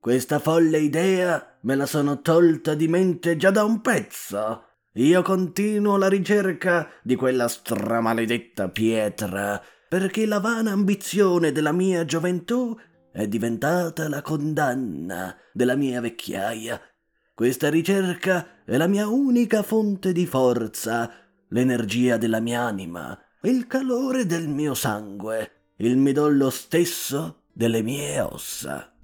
Questa 0.00 0.40
folle 0.40 0.80
idea 0.80 1.58
me 1.60 1.76
la 1.76 1.86
sono 1.86 2.22
tolta 2.22 2.74
di 2.74 2.88
mente 2.88 3.36
già 3.36 3.52
da 3.52 3.62
un 3.62 3.80
pezzo. 3.80 4.65
Io 4.96 5.22
continuo 5.22 5.96
la 5.96 6.08
ricerca 6.08 6.88
di 7.02 7.16
quella 7.16 7.48
stramaledetta 7.48 8.68
pietra, 8.68 9.62
perché 9.88 10.26
la 10.26 10.40
vana 10.40 10.72
ambizione 10.72 11.52
della 11.52 11.72
mia 11.72 12.04
gioventù 12.04 12.74
è 13.12 13.26
diventata 13.28 14.08
la 14.08 14.22
condanna 14.22 15.36
della 15.52 15.76
mia 15.76 16.00
vecchiaia. 16.00 16.80
Questa 17.34 17.68
ricerca 17.68 18.62
è 18.64 18.76
la 18.76 18.86
mia 18.86 19.06
unica 19.06 19.62
fonte 19.62 20.12
di 20.12 20.26
forza, 20.26 21.10
l'energia 21.48 22.16
della 22.16 22.40
mia 22.40 22.62
anima, 22.62 23.18
il 23.42 23.66
calore 23.66 24.24
del 24.24 24.48
mio 24.48 24.74
sangue 24.74 25.50
il 25.78 25.98
midollo 25.98 26.48
stesso 26.48 27.42
delle 27.52 27.82
mie 27.82 28.18
ossa. 28.20 28.95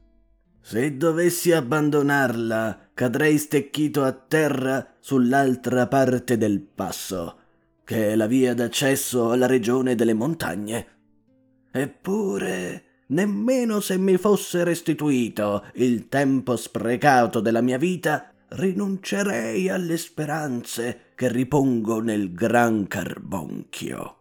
Se 0.65 0.97
dovessi 0.97 1.51
abbandonarla, 1.51 2.91
cadrei 2.95 3.37
stecchito 3.37 4.05
a 4.05 4.13
terra 4.13 4.95
sull'altra 5.01 5.89
parte 5.89 6.39
del 6.39 6.61
passo, 6.61 7.37
che 7.85 8.13
è 8.13 8.15
la 8.15 8.29
via 8.29 8.55
d'accesso 8.55 9.33
alla 9.33 9.47
regione 9.47 9.97
delle 9.97 10.15
montagne. 10.15 10.87
Eppure, 11.73 12.85
nemmeno 13.09 13.81
se 13.81 13.99
mi 13.99 14.17
fosse 14.17 14.63
restituito 14.63 15.67
il 15.75 16.09
tempo 16.09 16.55
sprecato 16.55 17.41
della 17.41 17.61
mia 17.61 17.77
vita, 17.77 18.33
rinuncerei 18.51 19.69
alle 19.69 19.97
speranze 19.97 21.07
che 21.17 21.29
ripongo 21.29 22.01
nel 22.01 22.33
gran 22.33 22.87
carbonchio. 22.87 24.17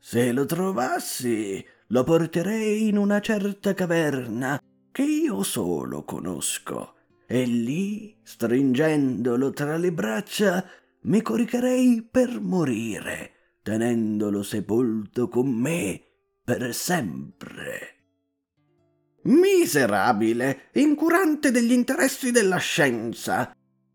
Se 0.00 0.32
lo 0.32 0.46
trovassi, 0.46 1.64
lo 1.88 2.02
porterei 2.02 2.88
in 2.88 2.96
una 2.96 3.20
certa 3.20 3.72
caverna 3.72 4.60
che 4.92 5.02
io 5.02 5.42
solo 5.42 6.04
conosco, 6.04 6.94
e 7.26 7.44
lì, 7.44 8.16
stringendolo 8.22 9.52
tra 9.52 9.76
le 9.76 9.92
braccia, 9.92 10.64
mi 11.02 11.22
coricherei 11.22 12.06
per 12.10 12.40
morire, 12.40 13.32
tenendolo 13.62 14.42
sepolto 14.42 15.28
con 15.28 15.48
me 15.48 16.00
per 16.44 16.74
sempre. 16.74 17.94
Miserabile, 19.22 20.70
incurante 20.72 21.50
degli 21.50 21.72
interessi 21.72 22.30
della 22.30 22.56
scienza, 22.56 23.54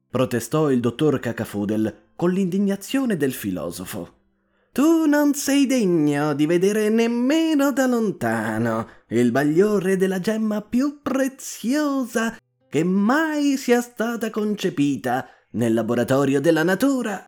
protestò 0.09 0.71
il 0.71 0.79
dottor 0.79 1.19
Cacafudel 1.19 2.11
con 2.15 2.31
l'indignazione 2.31 3.17
del 3.17 3.33
filosofo. 3.33 4.24
Tu 4.75 5.05
non 5.05 5.33
sei 5.33 5.67
degno 5.67 6.33
di 6.33 6.45
vedere 6.45 6.89
nemmeno 6.89 7.71
da 7.71 7.85
lontano 7.85 8.89
il 9.07 9.31
bagliore 9.31 9.95
della 9.95 10.19
gemma 10.19 10.61
più 10.61 10.99
preziosa 11.01 12.35
che 12.67 12.83
mai 12.83 13.55
sia 13.55 13.79
stata 13.79 14.29
concepita 14.29 15.29
nel 15.51 15.73
laboratorio 15.73 16.41
della 16.41 16.63
natura. 16.63 17.25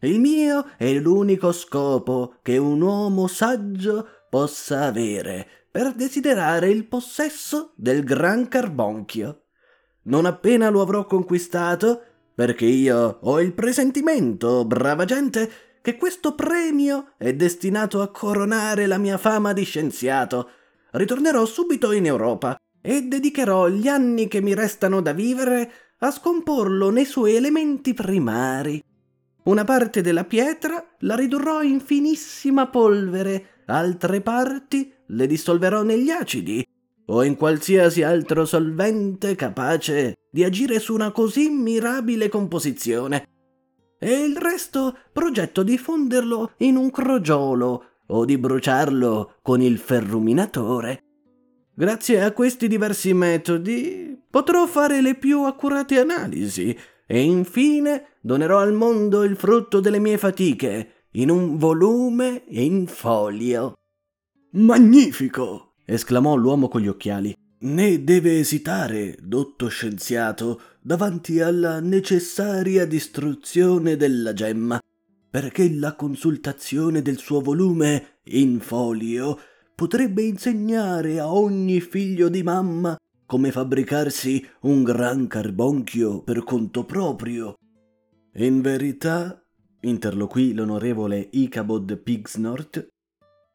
Il 0.00 0.20
mio 0.20 0.66
è 0.76 0.92
l'unico 0.92 1.50
scopo 1.52 2.34
che 2.42 2.58
un 2.58 2.82
uomo 2.82 3.26
saggio 3.26 4.06
possa 4.28 4.82
avere 4.82 5.48
per 5.70 5.94
desiderare 5.94 6.68
il 6.68 6.84
possesso 6.84 7.72
del 7.74 8.04
gran 8.04 8.48
carbonchio. 8.48 9.44
Non 10.02 10.26
appena 10.26 10.68
lo 10.68 10.82
avrò 10.82 11.06
conquistato, 11.06 12.02
perché 12.34 12.66
io 12.66 13.18
ho 13.22 13.40
il 13.40 13.54
presentimento, 13.54 14.66
brava 14.66 15.06
gente, 15.06 15.50
che 15.86 15.96
questo 15.96 16.34
premio 16.34 17.12
è 17.16 17.32
destinato 17.34 18.02
a 18.02 18.08
coronare 18.08 18.86
la 18.86 18.98
mia 18.98 19.18
fama 19.18 19.52
di 19.52 19.62
scienziato. 19.62 20.50
Ritornerò 20.90 21.44
subito 21.44 21.92
in 21.92 22.06
Europa 22.06 22.56
e 22.82 23.02
dedicherò 23.02 23.68
gli 23.68 23.86
anni 23.86 24.26
che 24.26 24.40
mi 24.40 24.52
restano 24.52 25.00
da 25.00 25.12
vivere 25.12 25.70
a 25.98 26.10
scomporlo 26.10 26.90
nei 26.90 27.04
suoi 27.04 27.36
elementi 27.36 27.94
primari. 27.94 28.82
Una 29.44 29.62
parte 29.62 30.00
della 30.00 30.24
pietra 30.24 30.84
la 31.02 31.14
ridurrò 31.14 31.62
in 31.62 31.78
finissima 31.78 32.66
polvere, 32.66 33.62
altre 33.66 34.20
parti 34.22 34.92
le 35.06 35.26
dissolverò 35.28 35.84
negli 35.84 36.10
acidi 36.10 36.66
o 37.04 37.22
in 37.22 37.36
qualsiasi 37.36 38.02
altro 38.02 38.44
solvente 38.44 39.36
capace 39.36 40.14
di 40.32 40.42
agire 40.42 40.80
su 40.80 40.94
una 40.94 41.12
così 41.12 41.48
mirabile 41.48 42.28
composizione. 42.28 43.34
E 43.98 44.12
il 44.12 44.36
resto 44.36 44.96
progetto 45.12 45.62
di 45.62 45.78
fonderlo 45.78 46.52
in 46.58 46.76
un 46.76 46.90
crogiolo 46.90 47.84
o 48.06 48.24
di 48.24 48.38
bruciarlo 48.38 49.36
con 49.42 49.60
il 49.60 49.78
ferruminatore. 49.78 51.02
Grazie 51.74 52.22
a 52.22 52.32
questi 52.32 52.68
diversi 52.68 53.12
metodi 53.12 54.18
potrò 54.30 54.66
fare 54.66 55.00
le 55.00 55.14
più 55.14 55.42
accurate 55.42 55.98
analisi 55.98 56.76
e 57.06 57.20
infine 57.20 58.16
donerò 58.20 58.58
al 58.58 58.72
mondo 58.72 59.22
il 59.22 59.36
frutto 59.36 59.80
delle 59.80 59.98
mie 59.98 60.18
fatiche 60.18 61.06
in 61.12 61.30
un 61.30 61.56
volume 61.56 62.44
in 62.48 62.86
folio. 62.86 63.74
Magnifico! 64.52 65.74
esclamò 65.84 66.34
l'uomo 66.34 66.68
con 66.68 66.80
gli 66.80 66.88
occhiali. 66.88 67.34
Né 67.58 68.04
deve 68.04 68.38
esitare, 68.38 69.16
dotto 69.22 69.68
scienziato, 69.68 70.60
davanti 70.80 71.40
alla 71.40 71.80
necessaria 71.80 72.86
distruzione 72.86 73.96
della 73.96 74.32
gemma, 74.32 74.78
perché 75.30 75.72
la 75.72 75.94
consultazione 75.94 77.00
del 77.02 77.18
suo 77.18 77.40
volume 77.40 78.18
in 78.24 78.60
folio 78.60 79.38
potrebbe 79.74 80.22
insegnare 80.22 81.18
a 81.18 81.32
ogni 81.32 81.80
figlio 81.80 82.28
di 82.28 82.42
mamma 82.42 82.96
come 83.26 83.50
fabbricarsi 83.50 84.46
un 84.62 84.84
gran 84.84 85.26
carbonchio 85.26 86.22
per 86.22 86.44
conto 86.44 86.84
proprio. 86.84 87.56
In 88.34 88.60
verità, 88.60 89.42
interloquì 89.80 90.54
l'onorevole 90.54 91.28
Ichabod 91.32 91.98
Pigsnort, 91.98 92.86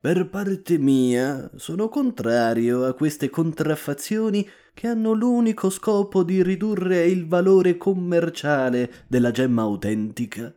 per 0.02 0.28
parte 0.28 0.78
mia 0.78 1.50
sono 1.56 1.88
contrario 1.88 2.84
a 2.84 2.94
queste 2.94 3.30
contraffazioni 3.30 4.46
che 4.74 4.88
hanno 4.88 5.14
l'unico 5.14 5.70
scopo 5.70 6.24
di 6.24 6.44
ridurre 6.44 7.06
il 7.06 7.28
valore 7.28 7.78
commerciale 7.78 8.92
della 9.08 9.32
gemma 9.32 9.62
autentica. 9.62 10.54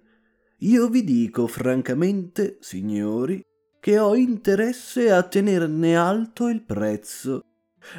Io 0.58 0.88
vi 0.88 1.04
dico 1.04 1.46
francamente, 1.46 2.56
signori, 2.60 3.44
che 3.78 3.98
ho 3.98 4.16
interesse 4.16 5.12
a 5.12 5.22
tenerne 5.22 5.94
alto 5.94 6.48
il 6.48 6.62
prezzo 6.62 7.44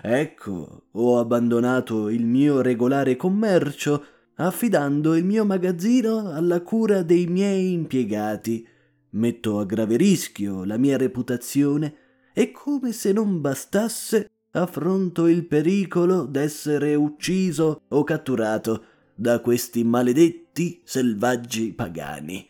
Ecco, 0.02 0.88
ho 0.92 1.20
abbandonato 1.20 2.10
il 2.10 2.26
mio 2.26 2.62
regolare 2.62 3.16
commercio, 3.16 4.04
affidando 4.36 5.16
il 5.16 5.24
mio 5.24 5.46
magazzino 5.46 6.32
alla 6.32 6.62
cura 6.62 7.04
dei 7.04 7.28
miei 7.28 7.72
impiegati. 7.72 8.68
Metto 9.16 9.60
a 9.60 9.66
grave 9.66 9.96
rischio 9.96 10.66
la 10.66 10.78
mia 10.78 10.98
reputazione 10.98 11.96
e 12.34 12.52
come 12.52 12.92
se 12.92 13.14
non 13.14 13.40
bastasse 13.40 14.30
affronto 14.52 15.28
il 15.28 15.46
pericolo 15.46 16.26
d'essere 16.26 16.96
ucciso 16.96 17.84
o 17.88 18.04
catturato 18.04 18.84
da 19.16 19.40
questi 19.40 19.86
maledetti 19.86 20.82
selvaggi 20.84 21.72
pagani. 21.72 22.46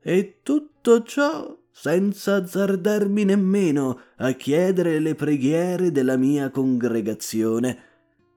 E 0.00 0.38
tutto 0.42 1.02
ciò 1.02 1.58
senza 1.70 2.36
azzardarmi 2.36 3.24
nemmeno 3.24 4.00
a 4.16 4.32
chiedere 4.32 5.00
le 5.00 5.14
preghiere 5.14 5.92
della 5.92 6.16
mia 6.16 6.48
congregazione, 6.48 7.76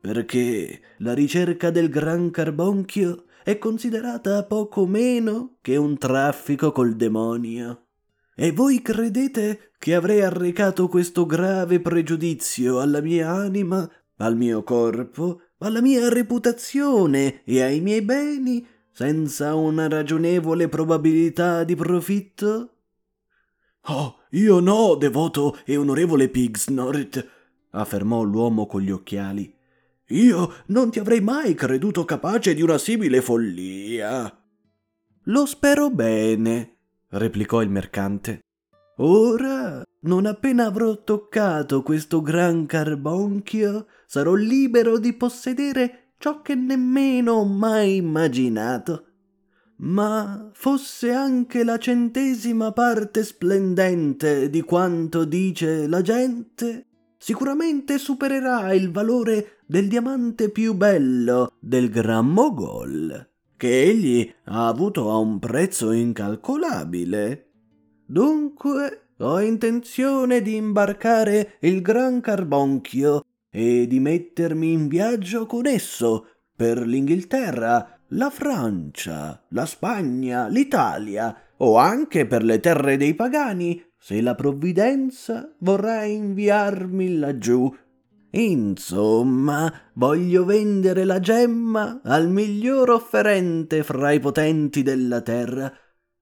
perché 0.01 0.81
la 0.97 1.13
ricerca 1.13 1.69
del 1.69 1.87
gran 1.87 2.29
carbonchio 2.29 3.23
è 3.43 3.57
considerata 3.57 4.43
poco 4.43 4.85
meno 4.85 5.57
che 5.61 5.75
un 5.75 5.97
traffico 5.97 6.71
col 6.71 6.95
demonio. 6.95 7.87
E 8.35 8.51
voi 8.51 8.81
credete 8.81 9.73
che 9.77 9.93
avrei 9.93 10.21
arrecato 10.21 10.87
questo 10.87 11.25
grave 11.25 11.79
pregiudizio 11.79 12.79
alla 12.79 13.01
mia 13.01 13.29
anima, 13.29 13.89
al 14.17 14.35
mio 14.35 14.63
corpo, 14.63 15.41
alla 15.59 15.81
mia 15.81 16.09
reputazione 16.09 17.43
e 17.43 17.61
ai 17.61 17.79
miei 17.79 18.01
beni 18.01 18.65
senza 18.91 19.55
una 19.55 19.87
ragionevole 19.87 20.69
probabilità 20.69 21.63
di 21.63 21.75
profitto? 21.75 22.69
Oh, 23.87 24.19
io 24.31 24.59
no, 24.59 24.95
devoto 24.95 25.57
e 25.65 25.75
onorevole 25.75 26.29
Pigsnort, 26.29 27.27
affermò 27.71 28.21
l'uomo 28.21 28.65
con 28.65 28.81
gli 28.81 28.91
occhiali. 28.91 29.53
Io 30.07 30.53
non 30.67 30.91
ti 30.91 30.99
avrei 30.99 31.21
mai 31.21 31.53
creduto 31.53 32.05
capace 32.05 32.53
di 32.53 32.61
una 32.61 32.77
simile 32.77 33.21
follia. 33.21 34.31
Lo 35.27 35.45
spero 35.45 35.89
bene, 35.89 36.77
replicò 37.09 37.61
il 37.61 37.69
mercante. 37.69 38.41
Ora, 38.97 39.83
non 40.01 40.25
appena 40.25 40.65
avrò 40.65 41.03
toccato 41.03 41.81
questo 41.81 42.21
gran 42.21 42.65
carbonchio, 42.65 43.87
sarò 44.05 44.33
libero 44.33 44.99
di 44.99 45.13
possedere 45.13 46.13
ciò 46.17 46.41
che 46.41 46.55
nemmeno 46.55 47.33
ho 47.33 47.45
mai 47.45 47.95
immaginato 47.95 49.07
ma 49.83 50.49
fosse 50.53 51.11
anche 51.11 51.63
la 51.63 51.77
centesima 51.77 52.71
parte 52.71 53.23
splendente 53.23 54.49
di 54.49 54.61
quanto 54.61 55.25
dice 55.25 55.87
la 55.87 56.01
gente, 56.01 56.85
sicuramente 57.23 57.99
supererà 57.99 58.73
il 58.73 58.91
valore 58.91 59.59
del 59.65 59.87
diamante 59.87 60.49
più 60.49 60.73
bello 60.73 61.53
del 61.57 61.89
Gran 61.89 62.27
Mogol, 62.27 63.29
che 63.55 63.83
egli 63.83 64.29
ha 64.47 64.67
avuto 64.67 65.09
a 65.09 65.15
un 65.15 65.39
prezzo 65.39 65.93
incalcolabile. 65.93 67.51
Dunque 68.05 69.11
ho 69.19 69.39
intenzione 69.39 70.41
di 70.41 70.55
imbarcare 70.55 71.59
il 71.61 71.81
Gran 71.81 72.19
Carbonchio 72.19 73.23
e 73.49 73.87
di 73.87 74.01
mettermi 74.01 74.73
in 74.73 74.89
viaggio 74.89 75.45
con 75.45 75.65
esso 75.65 76.27
per 76.53 76.85
l'Inghilterra 76.85 78.01
la 78.09 78.29
Francia, 78.29 79.41
la 79.51 79.65
Spagna, 79.65 80.47
l'Italia 80.49 81.33
o 81.59 81.77
anche 81.77 82.27
per 82.27 82.43
le 82.43 82.59
terre 82.59 82.97
dei 82.97 83.13
pagani, 83.13 83.81
se 84.03 84.19
la 84.19 84.35
provvidenza 84.35 85.55
vorrà 85.59 86.03
inviarmi 86.03 87.19
laggiù. 87.19 87.73
Insomma, 88.31 89.71
voglio 89.93 90.43
vendere 90.43 91.05
la 91.05 91.21
gemma 91.21 92.01
al 92.03 92.29
miglior 92.29 92.89
offerente 92.89 93.81
fra 93.81 94.11
i 94.11 94.19
potenti 94.19 94.83
della 94.83 95.21
terra, 95.21 95.71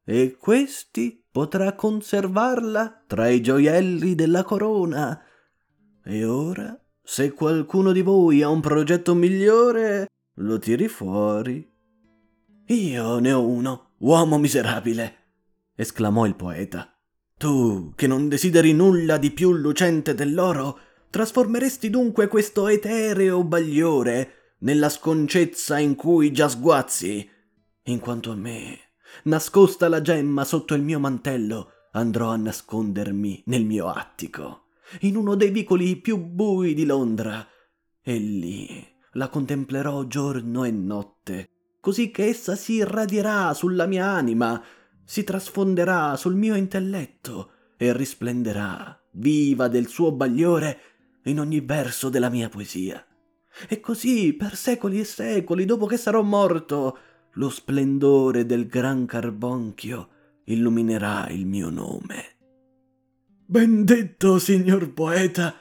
e 0.05 0.37
questi 0.39 1.25
potrà 1.31 1.73
conservarla 1.73 3.05
tra 3.07 3.29
i 3.29 3.41
gioielli 3.41 4.13
della 4.13 4.43
corona. 4.43 5.19
E 6.03 6.23
ora, 6.23 6.79
se 7.01 7.31
qualcuno 7.31 7.91
di 7.93 8.03
voi 8.03 8.43
ha 8.43 8.49
un 8.49 8.61
progetto 8.61 9.15
migliore, 9.15 10.05
lo 10.35 10.59
tiri 10.59 10.87
fuori. 10.87 11.67
Io 12.67 13.17
ne 13.17 13.31
ho 13.31 13.43
uno, 13.43 13.93
uomo 14.01 14.37
miserabile, 14.37 15.15
esclamò 15.75 16.27
il 16.27 16.35
poeta. 16.35 16.90
Tu, 17.41 17.93
che 17.95 18.05
non 18.05 18.29
desideri 18.29 18.71
nulla 18.71 19.17
di 19.17 19.31
più 19.31 19.51
lucente 19.51 20.13
dell'oro, 20.13 20.77
trasformeresti 21.09 21.89
dunque 21.89 22.27
questo 22.27 22.67
etereo 22.67 23.43
bagliore 23.43 24.57
nella 24.59 24.89
sconcezza 24.89 25.79
in 25.79 25.95
cui 25.95 26.31
già 26.31 26.47
sguazzi. 26.47 27.27
In 27.85 27.99
quanto 27.99 28.29
a 28.29 28.35
me, 28.35 28.77
nascosta 29.23 29.89
la 29.89 30.01
gemma 30.01 30.43
sotto 30.43 30.75
il 30.75 30.83
mio 30.83 30.99
mantello, 30.99 31.71
andrò 31.93 32.29
a 32.29 32.35
nascondermi 32.35 33.41
nel 33.47 33.65
mio 33.65 33.87
attico, 33.87 34.65
in 34.99 35.15
uno 35.15 35.33
dei 35.33 35.49
vicoli 35.49 35.95
più 35.95 36.19
bui 36.19 36.75
di 36.75 36.85
Londra, 36.85 37.43
e 38.03 38.17
lì 38.19 38.87
la 39.13 39.29
contemplerò 39.29 40.05
giorno 40.05 40.63
e 40.63 40.69
notte 40.69 41.49
così 41.81 42.11
che 42.11 42.27
essa 42.27 42.55
si 42.55 42.73
irradierà 42.73 43.53
sulla 43.55 43.87
mia 43.87 44.05
anima, 44.05 44.63
si 45.03 45.23
trasfonderà 45.23 46.15
sul 46.15 46.35
mio 46.35 46.55
intelletto 46.55 47.51
e 47.77 47.93
risplenderà, 47.93 48.99
viva 49.11 49.67
del 49.67 49.87
suo 49.87 50.11
bagliore, 50.11 50.79
in 51.25 51.39
ogni 51.39 51.59
verso 51.61 52.09
della 52.09 52.29
mia 52.29 52.49
poesia. 52.49 53.05
E 53.67 53.79
così, 53.79 54.33
per 54.33 54.55
secoli 54.55 54.99
e 54.99 55.03
secoli, 55.03 55.65
dopo 55.65 55.85
che 55.85 55.97
sarò 55.97 56.21
morto, 56.21 56.97
lo 57.33 57.49
splendore 57.49 58.45
del 58.45 58.67
gran 58.67 59.05
carbonchio 59.05 60.09
illuminerà 60.45 61.27
il 61.29 61.45
mio 61.45 61.69
nome. 61.69 62.37
Bendetto, 63.45 64.39
signor 64.39 64.93
poeta! 64.93 65.55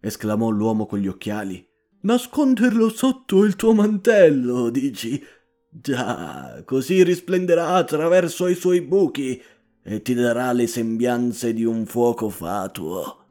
esclamò 0.00 0.50
l'uomo 0.50 0.86
con 0.86 0.98
gli 0.98 1.08
occhiali. 1.08 1.66
Nasconderlo 2.00 2.88
sotto 2.88 3.44
il 3.44 3.56
tuo 3.56 3.74
mantello, 3.74 4.70
dici? 4.70 5.22
Già, 5.70 6.62
così 6.64 7.02
risplenderà 7.02 7.74
attraverso 7.74 8.46
i 8.46 8.54
suoi 8.54 8.80
buchi 8.80 9.40
e 9.82 10.02
ti 10.02 10.14
darà 10.14 10.52
le 10.52 10.66
sembianze 10.66 11.52
di 11.52 11.64
un 11.64 11.84
fuoco 11.84 12.30
fatuo. 12.30 13.26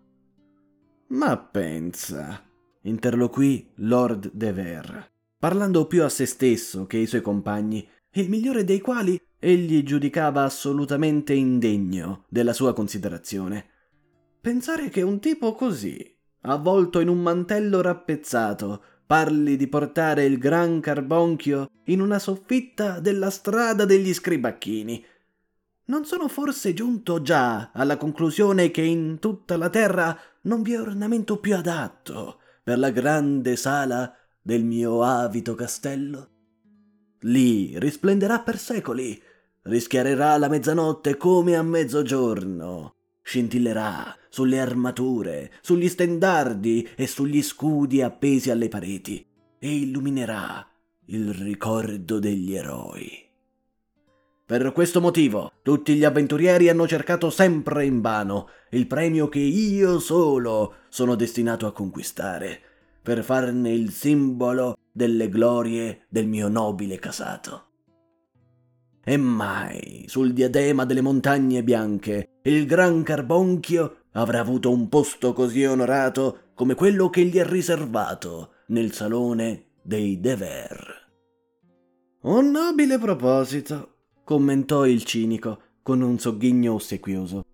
Ma 1.07 1.37
pensa, 1.37 2.43
interloquì 2.81 3.71
Lord 3.75 4.31
de 4.33 4.53
Ver, 4.53 5.11
parlando 5.39 5.87
più 5.87 6.03
a 6.03 6.09
se 6.09 6.25
stesso 6.25 6.85
che 6.85 6.97
ai 6.97 7.07
suoi 7.07 7.21
compagni, 7.21 7.87
il 8.13 8.29
migliore 8.29 8.63
dei 8.63 8.81
quali 8.81 9.19
egli 9.39 9.83
giudicava 9.83 10.43
assolutamente 10.43 11.33
indegno 11.33 12.25
della 12.29 12.53
sua 12.53 12.73
considerazione. 12.73 13.65
Pensare 14.39 14.89
che 14.89 15.01
un 15.01 15.19
tipo 15.19 15.53
così, 15.53 16.15
avvolto 16.41 16.99
in 16.99 17.07
un 17.07 17.19
mantello 17.19 17.81
rappezzato, 17.81 18.83
parli 19.07 19.55
di 19.55 19.67
portare 19.67 20.25
il 20.25 20.37
gran 20.37 20.81
carbonchio 20.81 21.69
in 21.85 22.01
una 22.01 22.19
soffitta 22.19 22.99
della 22.99 23.29
strada 23.29 23.85
degli 23.85 24.13
scribacchini. 24.13 25.03
Non 25.85 26.03
sono 26.03 26.27
forse 26.27 26.73
giunto 26.73 27.21
già 27.21 27.71
alla 27.71 27.95
conclusione 27.95 28.69
che 28.69 28.81
in 28.81 29.19
tutta 29.19 29.55
la 29.55 29.69
terra 29.69 30.15
non 30.41 30.61
vi 30.61 30.73
è 30.73 30.81
ornamento 30.81 31.39
più 31.39 31.55
adatto 31.55 32.39
per 32.61 32.77
la 32.77 32.89
grande 32.89 33.55
sala 33.55 34.13
del 34.41 34.65
mio 34.65 35.01
avito 35.01 35.55
castello? 35.55 36.29
Lì 37.21 37.79
risplenderà 37.79 38.41
per 38.41 38.57
secoli, 38.57 39.19
rischiarerà 39.63 40.37
la 40.37 40.49
mezzanotte 40.49 41.15
come 41.15 41.55
a 41.55 41.63
mezzogiorno, 41.63 42.96
scintillerà 43.27 44.15
sulle 44.29 44.57
armature, 44.57 45.51
sugli 45.59 45.89
stendardi 45.89 46.87
e 46.95 47.07
sugli 47.07 47.43
scudi 47.43 48.01
appesi 48.01 48.51
alle 48.51 48.69
pareti 48.69 49.25
e 49.59 49.69
illuminerà 49.69 50.65
il 51.07 51.33
ricordo 51.33 52.19
degli 52.19 52.55
eroi. 52.55 53.25
Per 54.45 54.71
questo 54.71 55.01
motivo 55.01 55.51
tutti 55.61 55.95
gli 55.95 56.05
avventurieri 56.05 56.69
hanno 56.69 56.87
cercato 56.87 57.29
sempre 57.29 57.83
invano 57.83 58.47
il 58.69 58.87
premio 58.87 59.27
che 59.27 59.39
io 59.39 59.99
solo 59.99 60.75
sono 60.87 61.15
destinato 61.15 61.67
a 61.67 61.73
conquistare, 61.73 62.61
per 63.01 63.25
farne 63.25 63.73
il 63.73 63.91
simbolo 63.91 64.77
delle 64.89 65.27
glorie 65.27 66.05
del 66.07 66.27
mio 66.27 66.47
nobile 66.47 66.97
casato. 66.97 67.66
E 69.09 69.15
mai 69.15 70.03
sul 70.07 70.33
diadema 70.33 70.83
delle 70.83 70.99
montagne 70.99 71.63
bianche 71.63 72.39
il 72.41 72.65
gran 72.65 73.03
carbonchio 73.03 73.99
avrà 74.11 74.41
avuto 74.41 74.69
un 74.69 74.89
posto 74.89 75.31
così 75.31 75.63
onorato 75.63 76.49
come 76.53 76.75
quello 76.75 77.09
che 77.09 77.23
gli 77.23 77.37
è 77.37 77.45
riservato 77.45 78.55
nel 78.67 78.91
salone 78.91 79.67
dei 79.81 80.19
Dever. 80.19 81.07
Un 82.23 82.51
nobile 82.51 82.97
proposito, 82.97 83.93
commentò 84.25 84.85
il 84.85 85.05
cinico 85.05 85.61
con 85.81 86.01
un 86.01 86.19
sogghigno 86.19 86.73
ossequioso. 86.73 87.45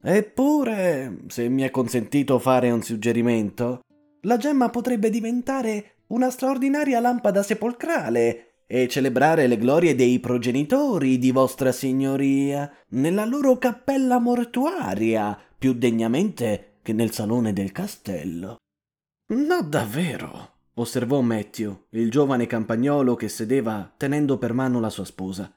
Eppure, 0.00 1.18
se 1.26 1.46
mi 1.50 1.60
è 1.60 1.70
consentito 1.70 2.38
fare 2.38 2.70
un 2.70 2.80
suggerimento, 2.80 3.82
la 4.22 4.38
gemma 4.38 4.70
potrebbe 4.70 5.10
diventare 5.10 5.96
una 6.06 6.30
straordinaria 6.30 7.00
lampada 7.00 7.42
sepolcrale 7.42 8.45
e 8.66 8.88
celebrare 8.88 9.46
le 9.46 9.56
glorie 9.56 9.94
dei 9.94 10.18
progenitori 10.18 11.18
di 11.18 11.30
vostra 11.30 11.70
signoria 11.70 12.70
nella 12.88 13.24
loro 13.24 13.58
cappella 13.58 14.18
mortuaria 14.18 15.38
più 15.56 15.72
degnamente 15.72 16.78
che 16.82 16.92
nel 16.92 17.12
salone 17.12 17.52
del 17.52 17.72
castello. 17.72 18.56
No, 19.28 19.62
davvero, 19.62 20.50
osservò 20.74 21.20
Matthew, 21.20 21.86
il 21.90 22.10
giovane 22.10 22.46
campagnolo 22.46 23.14
che 23.14 23.28
sedeva 23.28 23.92
tenendo 23.96 24.38
per 24.38 24.52
mano 24.52 24.80
la 24.80 24.90
sua 24.90 25.04
sposa. 25.04 25.52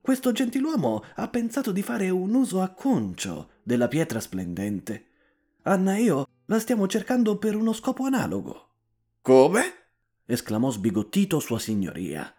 Questo 0.00 0.32
gentiluomo 0.32 1.02
ha 1.14 1.28
pensato 1.28 1.72
di 1.72 1.82
fare 1.82 2.10
un 2.10 2.34
uso 2.34 2.60
acconcio 2.60 3.50
della 3.62 3.88
pietra 3.88 4.20
splendente. 4.20 5.06
Anna 5.62 5.96
e 5.96 6.02
io 6.02 6.26
la 6.46 6.58
stiamo 6.58 6.86
cercando 6.86 7.38
per 7.38 7.56
uno 7.56 7.72
scopo 7.72 8.04
analogo. 8.04 8.68
Come? 9.22 9.62
esclamò 10.26 10.70
sbigottito 10.70 11.38
Sua 11.38 11.58
Signoria. 11.58 12.34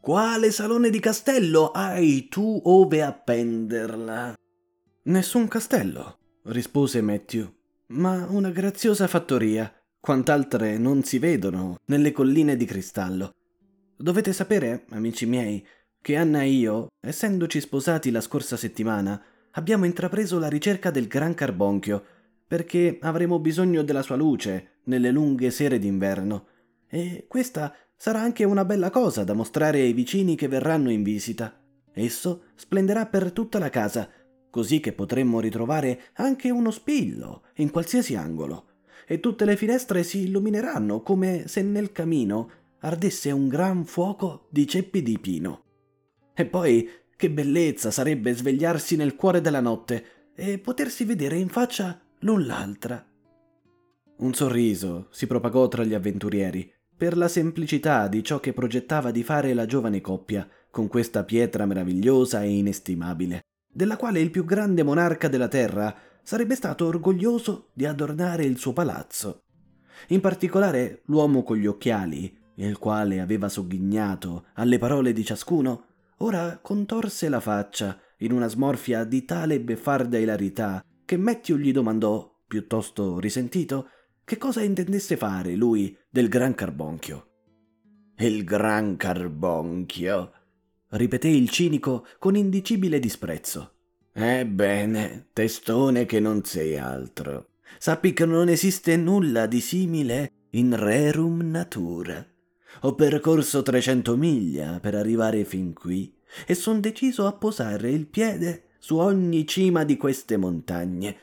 Quale 0.00 0.52
salone 0.52 0.90
di 0.90 1.00
castello 1.00 1.70
hai 1.72 2.28
tu 2.28 2.60
ove 2.64 3.02
appenderla? 3.02 4.34
Nessun 5.02 5.48
castello, 5.48 6.18
rispose 6.44 7.02
Matthew, 7.02 7.52
ma 7.88 8.26
una 8.30 8.50
graziosa 8.50 9.06
fattoria, 9.08 9.70
quant'altre 10.00 10.78
non 10.78 11.02
si 11.02 11.18
vedono 11.18 11.78
nelle 11.86 12.12
colline 12.12 12.56
di 12.56 12.64
cristallo. 12.64 13.34
Dovete 13.96 14.32
sapere, 14.32 14.86
amici 14.90 15.26
miei, 15.26 15.66
che 16.00 16.16
Anna 16.16 16.42
e 16.42 16.48
io, 16.50 16.86
essendoci 17.00 17.60
sposati 17.60 18.10
la 18.10 18.20
scorsa 18.20 18.56
settimana, 18.56 19.20
abbiamo 19.52 19.84
intrapreso 19.84 20.38
la 20.38 20.48
ricerca 20.48 20.90
del 20.90 21.08
gran 21.08 21.34
carbonchio, 21.34 22.04
perché 22.46 22.98
avremo 23.02 23.40
bisogno 23.40 23.82
della 23.82 24.02
sua 24.02 24.16
luce 24.16 24.78
nelle 24.84 25.10
lunghe 25.10 25.50
sere 25.50 25.78
d'inverno. 25.78 26.46
E 26.88 27.26
questa 27.28 27.74
sarà 27.98 28.20
anche 28.20 28.44
una 28.44 28.64
bella 28.64 28.90
cosa 28.90 29.24
da 29.24 29.34
mostrare 29.34 29.80
ai 29.80 29.92
vicini 29.92 30.36
che 30.36 30.46
verranno 30.46 30.90
in 30.90 31.02
visita. 31.02 31.60
Esso 31.92 32.44
splenderà 32.54 33.06
per 33.06 33.32
tutta 33.32 33.58
la 33.58 33.70
casa, 33.70 34.08
così 34.48 34.78
che 34.78 34.92
potremmo 34.92 35.40
ritrovare 35.40 36.04
anche 36.14 36.48
uno 36.50 36.70
spillo 36.70 37.42
in 37.56 37.70
qualsiasi 37.70 38.14
angolo, 38.14 38.66
e 39.04 39.18
tutte 39.18 39.44
le 39.44 39.56
finestre 39.56 40.04
si 40.04 40.20
illumineranno 40.20 41.02
come 41.02 41.48
se 41.48 41.60
nel 41.62 41.90
camino 41.90 42.50
ardesse 42.80 43.32
un 43.32 43.48
gran 43.48 43.84
fuoco 43.84 44.46
di 44.48 44.66
ceppi 44.68 45.02
di 45.02 45.18
pino. 45.18 45.64
E 46.34 46.46
poi 46.46 46.88
che 47.16 47.30
bellezza 47.30 47.90
sarebbe 47.90 48.32
svegliarsi 48.32 48.94
nel 48.94 49.16
cuore 49.16 49.40
della 49.40 49.60
notte 49.60 50.30
e 50.36 50.60
potersi 50.60 51.04
vedere 51.04 51.36
in 51.36 51.48
faccia 51.48 52.00
l'un 52.20 52.46
l'altra. 52.46 53.04
Un 54.18 54.34
sorriso 54.34 55.08
si 55.10 55.26
propagò 55.26 55.66
tra 55.66 55.82
gli 55.82 55.94
avventurieri 55.94 56.72
per 56.98 57.16
la 57.16 57.28
semplicità 57.28 58.08
di 58.08 58.24
ciò 58.24 58.40
che 58.40 58.52
progettava 58.52 59.12
di 59.12 59.22
fare 59.22 59.54
la 59.54 59.66
giovane 59.66 60.00
coppia 60.00 60.46
con 60.68 60.88
questa 60.88 61.22
pietra 61.22 61.64
meravigliosa 61.64 62.42
e 62.42 62.50
inestimabile, 62.50 63.42
della 63.72 63.96
quale 63.96 64.18
il 64.18 64.32
più 64.32 64.44
grande 64.44 64.82
monarca 64.82 65.28
della 65.28 65.46
terra 65.46 65.94
sarebbe 66.24 66.56
stato 66.56 66.86
orgoglioso 66.86 67.68
di 67.72 67.86
adornare 67.86 68.44
il 68.44 68.58
suo 68.58 68.72
palazzo. 68.72 69.44
In 70.08 70.20
particolare 70.20 71.02
l'uomo 71.04 71.44
con 71.44 71.56
gli 71.56 71.66
occhiali, 71.66 72.36
il 72.56 72.78
quale 72.78 73.20
aveva 73.20 73.48
sogghignato 73.48 74.46
alle 74.54 74.78
parole 74.78 75.12
di 75.12 75.24
ciascuno, 75.24 75.84
ora 76.18 76.58
contorse 76.60 77.28
la 77.28 77.38
faccia 77.38 77.96
in 78.18 78.32
una 78.32 78.48
smorfia 78.48 79.04
di 79.04 79.24
tale 79.24 79.60
beffarda 79.60 80.18
ilarità 80.18 80.84
che 81.04 81.16
Matthew 81.16 81.58
gli 81.58 81.70
domandò, 81.70 82.28
piuttosto 82.48 83.20
risentito, 83.20 83.88
che 84.28 84.36
cosa 84.36 84.60
intendesse 84.60 85.16
fare 85.16 85.54
lui 85.54 85.96
del 86.10 86.28
gran 86.28 86.54
carbonchio. 86.54 87.28
Il 88.18 88.44
gran 88.44 88.98
carbonchio, 88.98 90.32
ripeté 90.90 91.28
il 91.28 91.48
cinico 91.48 92.04
con 92.18 92.36
indicibile 92.36 92.98
disprezzo. 92.98 93.72
Ebbene, 94.12 95.28
testone 95.32 96.04
che 96.04 96.20
non 96.20 96.44
sei 96.44 96.76
altro. 96.76 97.52
Sappi 97.78 98.12
che 98.12 98.26
non 98.26 98.50
esiste 98.50 98.98
nulla 98.98 99.46
di 99.46 99.62
simile 99.62 100.32
in 100.50 100.76
rerum 100.76 101.40
natura. 101.50 102.22
Ho 102.82 102.94
percorso 102.94 103.62
trecento 103.62 104.14
miglia 104.14 104.78
per 104.78 104.94
arrivare 104.94 105.46
fin 105.46 105.72
qui 105.72 106.14
e 106.46 106.54
son 106.54 106.82
deciso 106.82 107.24
a 107.24 107.32
posare 107.32 107.90
il 107.90 108.06
piede 108.06 108.72
su 108.78 108.98
ogni 108.98 109.46
cima 109.46 109.84
di 109.84 109.96
queste 109.96 110.36
montagne 110.36 111.16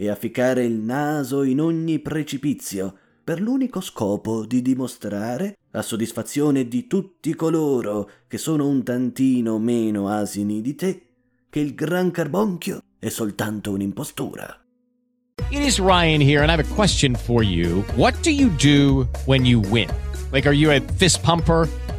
e 0.00 0.08
a 0.08 0.14
ficcare 0.14 0.64
il 0.64 0.78
naso 0.78 1.42
in 1.42 1.60
ogni 1.60 1.98
precipizio, 1.98 2.94
per 3.22 3.38
l'unico 3.38 3.82
scopo 3.82 4.46
di 4.46 4.62
dimostrare, 4.62 5.58
a 5.72 5.82
soddisfazione 5.82 6.66
di 6.66 6.86
tutti 6.86 7.34
coloro 7.34 8.08
che 8.26 8.38
sono 8.38 8.66
un 8.66 8.82
tantino 8.82 9.58
meno 9.58 10.08
asini 10.08 10.62
di 10.62 10.74
te, 10.74 11.02
che 11.50 11.60
il 11.60 11.74
gran 11.74 12.10
carbonchio 12.10 12.80
è 12.98 13.10
soltanto 13.10 13.72
un'impostura. 13.72 14.64
It 15.50 15.60
is 15.60 15.78
Ryan 15.78 16.22
here 16.22 16.40
and 16.40 16.48
I 16.48 16.54
have 16.54 16.66
a 16.66 16.74
question 16.74 17.14
for 17.14 17.42
you. 17.42 17.84
What 17.94 18.14
do 18.22 18.30
you 18.30 18.48
do 18.56 19.06
when 19.26 19.44
you 19.44 19.60
win? 19.60 19.90
Like 20.32 20.46
are 20.46 20.56
you 20.56 20.70
a 20.70 20.80
fist 20.96 21.22
pumper? 21.22 21.68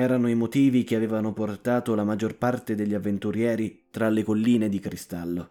erano 0.00 0.28
i 0.30 0.34
motivi 0.34 0.82
che 0.82 0.96
avevano 0.96 1.34
portato 1.34 1.94
la 1.94 2.04
maggior 2.04 2.36
parte 2.36 2.74
degli 2.74 2.94
avventurieri 2.94 3.84
tra 3.90 4.08
le 4.08 4.22
colline 4.22 4.68
di 4.68 4.78
cristallo. 4.78 5.50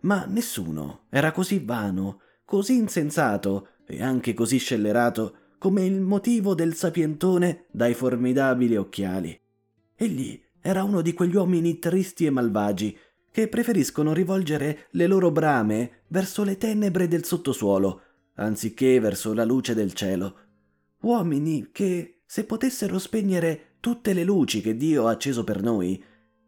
Ma 0.00 0.24
nessuno 0.26 1.06
era 1.08 1.32
così 1.32 1.58
vano, 1.58 2.20
così 2.44 2.76
insensato 2.76 3.68
e 3.84 4.00
anche 4.00 4.34
così 4.34 4.58
scellerato 4.58 5.34
come 5.58 5.84
il 5.84 6.00
motivo 6.00 6.54
del 6.54 6.74
sapientone 6.74 7.64
dai 7.72 7.94
formidabili 7.94 8.76
occhiali. 8.76 9.38
Egli 9.96 10.40
era 10.60 10.84
uno 10.84 11.00
di 11.00 11.12
quegli 11.12 11.34
uomini 11.34 11.80
tristi 11.80 12.24
e 12.24 12.30
malvagi 12.30 12.96
che 13.32 13.48
preferiscono 13.48 14.12
rivolgere 14.12 14.86
le 14.92 15.06
loro 15.08 15.32
brame 15.32 16.02
verso 16.08 16.44
le 16.44 16.56
tenebre 16.56 17.08
del 17.08 17.24
sottosuolo, 17.24 18.02
anziché 18.34 19.00
verso 19.00 19.34
la 19.34 19.44
luce 19.44 19.74
del 19.74 19.92
cielo. 19.92 20.36
Uomini 21.00 21.70
che, 21.72 22.20
se 22.24 22.44
potessero 22.44 22.98
spegnere 22.98 23.67
tutte 23.80 24.12
le 24.12 24.24
luci 24.24 24.60
che 24.60 24.76
Dio 24.76 25.06
ha 25.06 25.10
acceso 25.10 25.44
per 25.44 25.62
noi, 25.62 26.02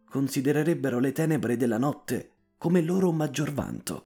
considererebbero 0.09 0.99
le 0.99 1.13
tenebre 1.13 1.57
della 1.57 1.79
notte 1.79 2.33
come 2.59 2.83
loro 2.83 3.11
maggior 3.13 3.53
vanto. 3.53 4.03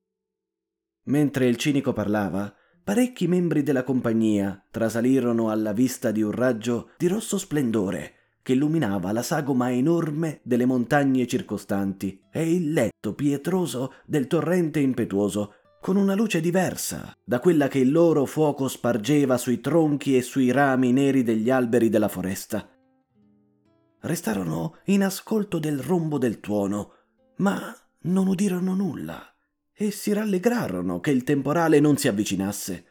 Mentre 1.07 1.47
il 1.47 1.57
cinico 1.57 1.93
parlava, 1.93 2.55
parecchi 2.83 3.27
membri 3.27 3.63
della 3.63 3.83
compagnia 3.83 4.63
trasalirono 4.71 5.51
alla 5.51 5.73
vista 5.73 6.11
di 6.11 6.23
un 6.23 6.31
raggio 6.31 6.91
di 6.97 7.09
rosso 7.09 7.37
splendore 7.39 8.15
che 8.43 8.53
illuminava 8.53 9.11
la 9.11 9.23
sagoma 9.23 9.73
enorme 9.73 10.41
delle 10.43 10.67
montagne 10.67 11.27
circostanti 11.27 12.21
e 12.31 12.53
il 12.53 12.75
letto 12.75 13.15
pietroso 13.15 13.95
del 14.05 14.27
torrente 14.27 14.81
impetuoso, 14.81 15.55
con 15.81 15.97
una 15.97 16.15
luce 16.15 16.41
diversa 16.41 17.17
da 17.25 17.41
quella 17.41 17.69
che 17.69 17.79
il 17.79 17.91
loro 17.91 18.27
fuoco 18.27 18.69
spargeva 18.69 19.39
sui 19.39 19.61
tronchi 19.61 20.15
e 20.15 20.23
sui 20.23 20.51
rami 20.51 20.93
neri 20.93 21.23
degli 21.23 21.49
alberi 21.49 21.89
della 21.89 22.09
foresta. 22.09 22.69
Restarono 24.05 24.81
in 24.87 25.03
ascolto 25.03 25.59
del 25.59 25.81
rombo 25.81 26.19
del 26.19 26.39
tuono, 26.39 26.93
ma 27.37 27.75
non 28.03 28.27
udirono 28.27 28.75
nulla 28.75 29.35
e 29.73 29.91
si 29.91 30.13
rallegrarono 30.13 31.01
che 31.01 31.11
il 31.11 31.25
temporale 31.25 31.81
non 31.81 31.97
si 31.97 32.07
avvicinasse. 32.07 32.85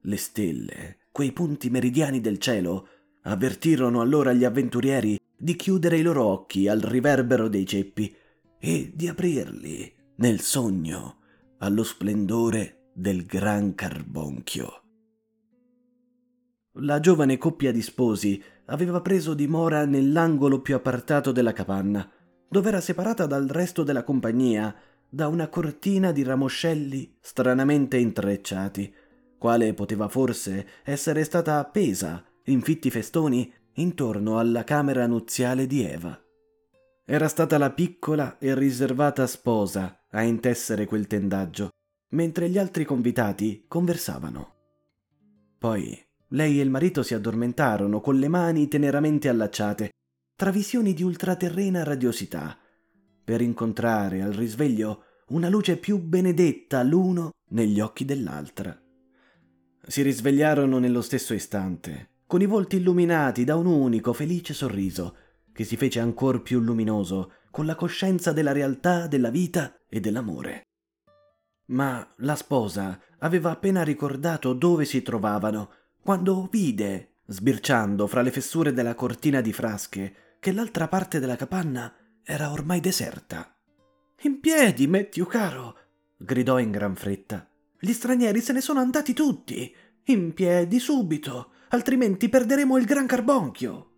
Le 0.00 0.16
stelle, 0.16 1.00
quei 1.12 1.32
punti 1.32 1.68
meridiani 1.68 2.22
del 2.22 2.38
cielo, 2.38 2.88
avvertirono 3.24 4.00
allora 4.00 4.32
gli 4.32 4.44
avventurieri 4.44 5.20
di 5.36 5.54
chiudere 5.54 5.98
i 5.98 6.02
loro 6.02 6.24
occhi 6.24 6.66
al 6.66 6.80
riverbero 6.80 7.48
dei 7.48 7.66
ceppi 7.66 8.16
e 8.58 8.90
di 8.94 9.08
aprirli 9.08 9.94
nel 10.16 10.40
sogno 10.40 11.18
allo 11.58 11.84
splendore 11.84 12.88
del 12.94 13.26
gran 13.26 13.74
carbonchio. 13.74 14.82
La 16.76 17.00
giovane 17.00 17.36
coppia 17.36 17.70
di 17.70 17.82
sposi 17.82 18.42
aveva 18.72 19.00
preso 19.00 19.34
dimora 19.34 19.84
nell'angolo 19.84 20.60
più 20.60 20.74
appartato 20.74 21.30
della 21.30 21.52
capanna, 21.52 22.10
dove 22.48 22.68
era 22.68 22.80
separata 22.80 23.26
dal 23.26 23.46
resto 23.46 23.82
della 23.82 24.02
compagnia 24.02 24.74
da 25.08 25.28
una 25.28 25.48
cortina 25.48 26.10
di 26.10 26.22
ramoscelli 26.22 27.16
stranamente 27.20 27.98
intrecciati, 27.98 28.92
quale 29.38 29.74
poteva 29.74 30.08
forse 30.08 30.66
essere 30.84 31.22
stata 31.24 31.58
appesa 31.58 32.24
in 32.44 32.62
fitti 32.62 32.90
festoni 32.90 33.52
intorno 33.74 34.38
alla 34.38 34.64
camera 34.64 35.06
nuziale 35.06 35.66
di 35.66 35.82
Eva. 35.84 36.18
Era 37.04 37.28
stata 37.28 37.58
la 37.58 37.70
piccola 37.70 38.38
e 38.38 38.54
riservata 38.54 39.26
sposa 39.26 40.06
a 40.10 40.22
intessere 40.22 40.86
quel 40.86 41.06
tendaggio, 41.06 41.70
mentre 42.10 42.48
gli 42.48 42.56
altri 42.56 42.84
convitati 42.84 43.64
conversavano. 43.68 44.54
Poi 45.58 46.10
lei 46.32 46.60
e 46.60 46.62
il 46.62 46.70
marito 46.70 47.02
si 47.02 47.14
addormentarono 47.14 48.00
con 48.00 48.18
le 48.18 48.28
mani 48.28 48.68
teneramente 48.68 49.28
allacciate, 49.28 49.90
tra 50.36 50.50
visioni 50.50 50.94
di 50.94 51.02
ultraterrena 51.02 51.84
radiosità, 51.84 52.58
per 53.24 53.40
incontrare 53.40 54.22
al 54.22 54.32
risveglio 54.32 55.04
una 55.28 55.48
luce 55.48 55.76
più 55.76 55.98
benedetta 55.98 56.82
l'uno 56.82 57.30
negli 57.50 57.80
occhi 57.80 58.04
dell'altra. 58.04 58.78
Si 59.86 60.02
risvegliarono 60.02 60.78
nello 60.78 61.02
stesso 61.02 61.34
istante, 61.34 62.10
con 62.26 62.40
i 62.40 62.46
volti 62.46 62.76
illuminati 62.76 63.44
da 63.44 63.56
un 63.56 63.66
unico 63.66 64.12
felice 64.12 64.54
sorriso, 64.54 65.16
che 65.52 65.64
si 65.64 65.76
fece 65.76 66.00
ancor 66.00 66.42
più 66.42 66.60
luminoso 66.60 67.32
con 67.50 67.66
la 67.66 67.74
coscienza 67.74 68.32
della 68.32 68.52
realtà 68.52 69.06
della 69.06 69.30
vita 69.30 69.74
e 69.88 70.00
dell'amore. 70.00 70.62
Ma 71.66 72.14
la 72.18 72.36
sposa 72.36 72.98
aveva 73.18 73.50
appena 73.50 73.82
ricordato 73.82 74.54
dove 74.54 74.84
si 74.84 75.02
trovavano, 75.02 75.70
quando 76.02 76.48
vide, 76.50 77.18
sbirciando 77.26 78.08
fra 78.08 78.22
le 78.22 78.32
fessure 78.32 78.72
della 78.72 78.96
cortina 78.96 79.40
di 79.40 79.52
frasche, 79.52 80.36
che 80.40 80.50
l'altra 80.50 80.88
parte 80.88 81.20
della 81.20 81.36
capanna 81.36 81.94
era 82.24 82.50
ormai 82.50 82.80
deserta. 82.80 83.56
In 84.22 84.40
piedi, 84.40 84.88
Matthew 84.88 85.26
caro! 85.26 85.76
gridò 86.16 86.58
in 86.58 86.72
gran 86.72 86.96
fretta. 86.96 87.48
Gli 87.78 87.92
stranieri 87.92 88.40
se 88.40 88.52
ne 88.52 88.60
sono 88.60 88.80
andati 88.80 89.12
tutti. 89.12 89.72
In 90.06 90.34
piedi 90.34 90.80
subito, 90.80 91.52
altrimenti 91.68 92.28
perderemo 92.28 92.76
il 92.78 92.84
gran 92.84 93.06
carbonchio. 93.06 93.90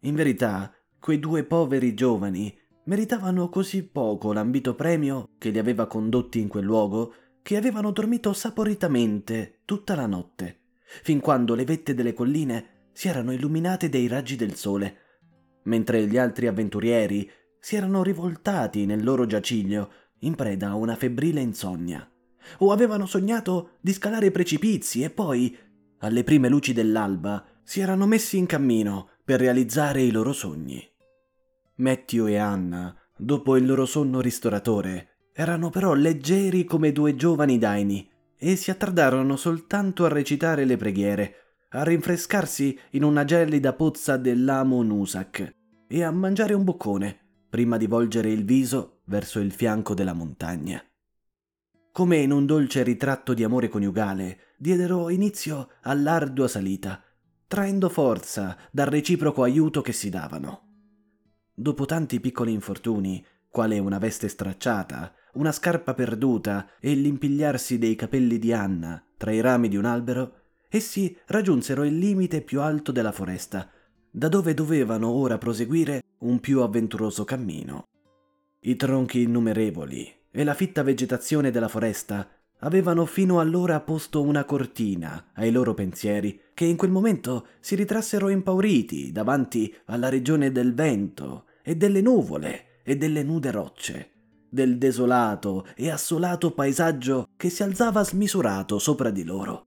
In 0.00 0.14
verità, 0.16 0.74
quei 0.98 1.20
due 1.20 1.44
poveri 1.44 1.94
giovani 1.94 2.56
meritavano 2.86 3.48
così 3.48 3.84
poco 3.84 4.32
l'ambito 4.32 4.74
premio 4.74 5.30
che 5.38 5.50
li 5.50 5.58
aveva 5.58 5.86
condotti 5.86 6.40
in 6.40 6.48
quel 6.48 6.64
luogo 6.64 7.14
che 7.40 7.56
avevano 7.56 7.92
dormito 7.92 8.32
saporitamente 8.32 9.60
tutta 9.64 9.94
la 9.94 10.06
notte, 10.06 10.63
fin 11.02 11.20
quando 11.20 11.54
le 11.54 11.64
vette 11.64 11.94
delle 11.94 12.12
colline 12.12 12.88
si 12.92 13.08
erano 13.08 13.32
illuminate 13.32 13.88
dai 13.88 14.06
raggi 14.06 14.36
del 14.36 14.54
sole, 14.54 14.96
mentre 15.64 16.06
gli 16.06 16.16
altri 16.16 16.46
avventurieri 16.46 17.28
si 17.58 17.76
erano 17.76 18.02
rivoltati 18.02 18.86
nel 18.86 19.02
loro 19.02 19.26
giaciglio 19.26 19.90
in 20.20 20.34
preda 20.34 20.68
a 20.70 20.74
una 20.74 20.96
febbrile 20.96 21.40
insonnia, 21.40 22.08
o 22.58 22.72
avevano 22.72 23.06
sognato 23.06 23.72
di 23.80 23.92
scalare 23.92 24.30
precipizi 24.30 25.02
e 25.02 25.10
poi, 25.10 25.56
alle 25.98 26.24
prime 26.24 26.48
luci 26.48 26.72
dell'alba, 26.72 27.44
si 27.62 27.80
erano 27.80 28.06
messi 28.06 28.36
in 28.36 28.46
cammino 28.46 29.08
per 29.24 29.40
realizzare 29.40 30.02
i 30.02 30.10
loro 30.10 30.32
sogni. 30.32 30.82
Matthew 31.76 32.28
e 32.28 32.36
Anna, 32.36 32.94
dopo 33.16 33.56
il 33.56 33.66
loro 33.66 33.86
sonno 33.86 34.20
ristoratore, 34.20 35.16
erano 35.32 35.70
però 35.70 35.94
leggeri 35.94 36.64
come 36.64 36.92
due 36.92 37.16
giovani 37.16 37.58
daini 37.58 38.08
e 38.38 38.56
si 38.56 38.70
attardarono 38.70 39.36
soltanto 39.36 40.04
a 40.04 40.08
recitare 40.08 40.64
le 40.64 40.76
preghiere, 40.76 41.34
a 41.70 41.82
rinfrescarsi 41.82 42.78
in 42.90 43.04
una 43.04 43.24
gelida 43.24 43.72
pozza 43.72 44.16
dell'Amo 44.16 44.82
Nusak 44.82 45.54
e 45.86 46.02
a 46.02 46.10
mangiare 46.10 46.54
un 46.54 46.64
boccone 46.64 47.18
prima 47.48 47.76
di 47.76 47.86
volgere 47.86 48.30
il 48.30 48.44
viso 48.44 49.00
verso 49.04 49.38
il 49.38 49.52
fianco 49.52 49.94
della 49.94 50.12
montagna. 50.12 50.82
Come 51.92 52.16
in 52.16 52.32
un 52.32 52.46
dolce 52.46 52.82
ritratto 52.82 53.34
di 53.34 53.44
amore 53.44 53.68
coniugale, 53.68 54.54
diedero 54.58 55.08
inizio 55.10 55.68
all'ardua 55.82 56.48
salita, 56.48 57.00
traendo 57.46 57.88
forza 57.88 58.56
dal 58.72 58.86
reciproco 58.86 59.44
aiuto 59.44 59.80
che 59.80 59.92
si 59.92 60.10
davano. 60.10 60.62
Dopo 61.54 61.84
tanti 61.86 62.18
piccoli 62.18 62.52
infortuni, 62.52 63.24
quale 63.48 63.78
una 63.78 63.98
veste 63.98 64.26
stracciata, 64.26 65.14
una 65.34 65.52
scarpa 65.52 65.94
perduta 65.94 66.68
e 66.80 66.94
l'impigliarsi 66.94 67.78
dei 67.78 67.94
capelli 67.94 68.38
di 68.38 68.52
Anna 68.52 69.02
tra 69.16 69.32
i 69.32 69.40
rami 69.40 69.68
di 69.68 69.76
un 69.76 69.84
albero, 69.84 70.42
essi 70.68 71.16
raggiunsero 71.26 71.84
il 71.84 71.96
limite 71.96 72.42
più 72.42 72.60
alto 72.60 72.92
della 72.92 73.12
foresta, 73.12 73.70
da 74.10 74.28
dove 74.28 74.54
dovevano 74.54 75.08
ora 75.10 75.38
proseguire 75.38 76.02
un 76.18 76.40
più 76.40 76.60
avventuroso 76.60 77.24
cammino. 77.24 77.84
I 78.60 78.76
tronchi 78.76 79.22
innumerevoli 79.22 80.12
e 80.30 80.44
la 80.44 80.54
fitta 80.54 80.82
vegetazione 80.82 81.50
della 81.50 81.68
foresta 81.68 82.28
avevano 82.60 83.04
fino 83.04 83.40
allora 83.40 83.80
posto 83.80 84.22
una 84.22 84.44
cortina 84.44 85.30
ai 85.34 85.50
loro 85.50 85.74
pensieri, 85.74 86.40
che 86.54 86.64
in 86.64 86.76
quel 86.76 86.90
momento 86.90 87.46
si 87.60 87.74
ritrassero 87.74 88.28
impauriti 88.28 89.12
davanti 89.12 89.74
alla 89.86 90.08
regione 90.08 90.50
del 90.50 90.74
vento 90.74 91.46
e 91.62 91.76
delle 91.76 92.00
nuvole 92.00 92.80
e 92.82 92.96
delle 92.96 93.22
nude 93.22 93.50
rocce, 93.50 94.10
del 94.54 94.78
desolato 94.78 95.66
e 95.76 95.90
assolato 95.90 96.52
paesaggio 96.52 97.28
che 97.36 97.50
si 97.50 97.62
alzava 97.62 98.02
smisurato 98.02 98.78
sopra 98.78 99.10
di 99.10 99.24
loro 99.24 99.66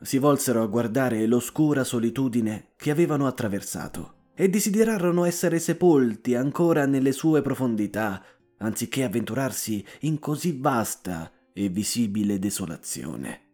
si 0.00 0.18
volsero 0.18 0.62
a 0.62 0.66
guardare 0.66 1.26
l'oscura 1.26 1.84
solitudine 1.84 2.72
che 2.76 2.90
avevano 2.90 3.26
attraversato 3.26 4.14
e 4.34 4.48
desiderarono 4.48 5.24
essere 5.24 5.58
sepolti 5.58 6.36
ancora 6.36 6.86
nelle 6.86 7.12
sue 7.12 7.42
profondità, 7.42 8.22
anziché 8.58 9.02
avventurarsi 9.02 9.84
in 10.00 10.20
così 10.20 10.56
vasta 10.60 11.32
e 11.52 11.68
visibile 11.68 12.38
desolazione. 12.38 13.46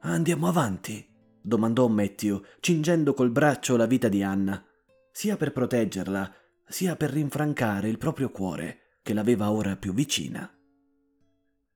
Andiamo 0.00 0.48
avanti? 0.48 1.06
domandò 1.40 1.86
Matthew, 1.88 2.42
cingendo 2.60 3.14
col 3.14 3.30
braccio 3.30 3.76
la 3.76 3.86
vita 3.86 4.08
di 4.08 4.22
Anna, 4.22 4.62
sia 5.10 5.38
per 5.38 5.52
proteggerla, 5.52 6.30
sia 6.66 6.94
per 6.96 7.10
rinfrancare 7.10 7.88
il 7.88 7.96
proprio 7.96 8.30
cuore, 8.30 8.87
che 9.08 9.14
l'aveva 9.14 9.50
ora 9.50 9.74
più 9.74 9.94
vicina. 9.94 10.54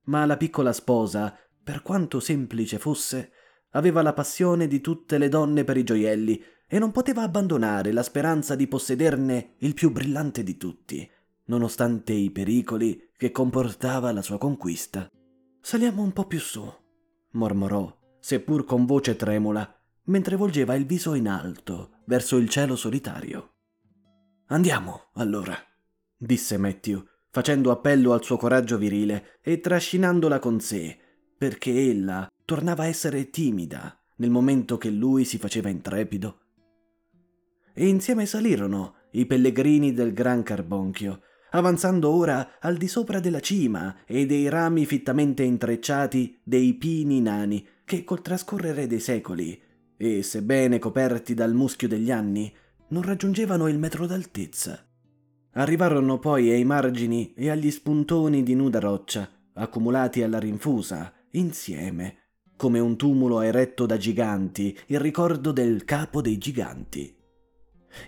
Ma 0.03 0.23
la 0.27 0.37
piccola 0.37 0.71
sposa, 0.71 1.35
per 1.63 1.81
quanto 1.81 2.19
semplice 2.19 2.77
fosse, 2.77 3.31
aveva 3.71 4.03
la 4.03 4.13
passione 4.13 4.67
di 4.67 4.81
tutte 4.81 5.17
le 5.17 5.29
donne 5.29 5.63
per 5.63 5.75
i 5.77 5.83
gioielli 5.83 6.39
e 6.67 6.77
non 6.77 6.91
poteva 6.91 7.23
abbandonare 7.23 7.91
la 7.91 8.03
speranza 8.03 8.53
di 8.53 8.67
possederne 8.67 9.55
il 9.61 9.73
più 9.73 9.91
brillante 9.91 10.43
di 10.43 10.57
tutti, 10.57 11.09
nonostante 11.45 12.13
i 12.13 12.29
pericoli 12.29 13.09
che 13.17 13.31
comportava 13.31 14.11
la 14.11 14.21
sua 14.21 14.37
conquista. 14.37 15.09
Saliamo 15.59 16.03
un 16.03 16.13
po' 16.13 16.27
più 16.27 16.39
su, 16.39 16.71
mormorò, 17.31 17.97
seppur 18.19 18.63
con 18.63 18.85
voce 18.85 19.15
tremula, 19.15 19.75
mentre 20.03 20.35
volgeva 20.35 20.75
il 20.75 20.85
viso 20.85 21.15
in 21.15 21.27
alto 21.27 22.01
verso 22.05 22.37
il 22.37 22.47
cielo 22.47 22.75
solitario. 22.75 23.53
Andiamo, 24.49 25.09
allora, 25.13 25.57
disse 26.15 26.57
Matthew, 26.57 27.03
facendo 27.33 27.71
appello 27.71 28.13
al 28.13 28.23
suo 28.23 28.37
coraggio 28.37 28.77
virile 28.77 29.39
e 29.41 29.59
trascinandola 29.59 30.37
con 30.37 30.59
sé, 30.59 30.95
perché 31.35 31.89
ella 31.89 32.31
tornava 32.45 32.83
a 32.83 32.87
essere 32.87 33.31
timida 33.31 33.99
nel 34.17 34.29
momento 34.29 34.77
che 34.77 34.91
lui 34.91 35.25
si 35.25 35.39
faceva 35.39 35.69
intrepido. 35.69 36.41
E 37.73 37.87
insieme 37.87 38.27
salirono 38.27 38.97
i 39.13 39.25
pellegrini 39.25 39.93
del 39.93 40.13
Gran 40.13 40.43
Carbonchio, 40.43 41.21
avanzando 41.53 42.11
ora 42.11 42.59
al 42.59 42.77
di 42.77 42.87
sopra 42.87 43.19
della 43.19 43.39
cima 43.39 44.05
e 44.05 44.27
dei 44.27 44.47
rami 44.47 44.85
fittamente 44.85 45.41
intrecciati 45.41 46.39
dei 46.43 46.75
pini 46.75 47.19
nani 47.19 47.67
che 47.83 48.03
col 48.03 48.21
trascorrere 48.21 48.85
dei 48.85 48.99
secoli, 48.99 49.59
e 49.97 50.21
sebbene 50.21 50.77
coperti 50.77 51.33
dal 51.33 51.55
muschio 51.55 51.87
degli 51.87 52.11
anni, 52.11 52.53
non 52.89 53.01
raggiungevano 53.01 53.67
il 53.67 53.79
metro 53.79 54.05
d'altezza. 54.05 54.87
Arrivarono 55.53 56.17
poi 56.17 56.49
ai 56.49 56.63
margini 56.63 57.33
e 57.35 57.49
agli 57.49 57.69
spuntoni 57.69 58.41
di 58.41 58.55
nuda 58.55 58.79
roccia, 58.79 59.29
accumulati 59.53 60.23
alla 60.23 60.39
rinfusa, 60.39 61.13
insieme, 61.31 62.17
come 62.55 62.79
un 62.79 62.95
tumulo 62.95 63.41
eretto 63.41 63.85
da 63.85 63.97
giganti, 63.97 64.77
il 64.87 64.99
ricordo 64.99 65.51
del 65.51 65.83
capo 65.85 66.21
dei 66.21 66.37
giganti. 66.37 67.15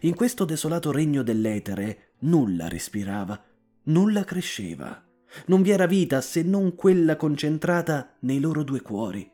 In 0.02 0.16
questo 0.16 0.46
desolato 0.46 0.92
regno 0.92 1.22
dell'etere 1.22 2.14
nulla 2.20 2.68
respirava, 2.68 3.40
nulla 3.84 4.24
cresceva. 4.24 5.04
Non 5.48 5.62
vi 5.62 5.70
era 5.70 5.86
vita 5.86 6.22
se 6.22 6.42
non 6.42 6.74
quella 6.74 7.16
concentrata 7.16 8.16
nei 8.22 8.40
loro 8.40 8.64
due 8.64 8.82
cuori. 8.82 9.30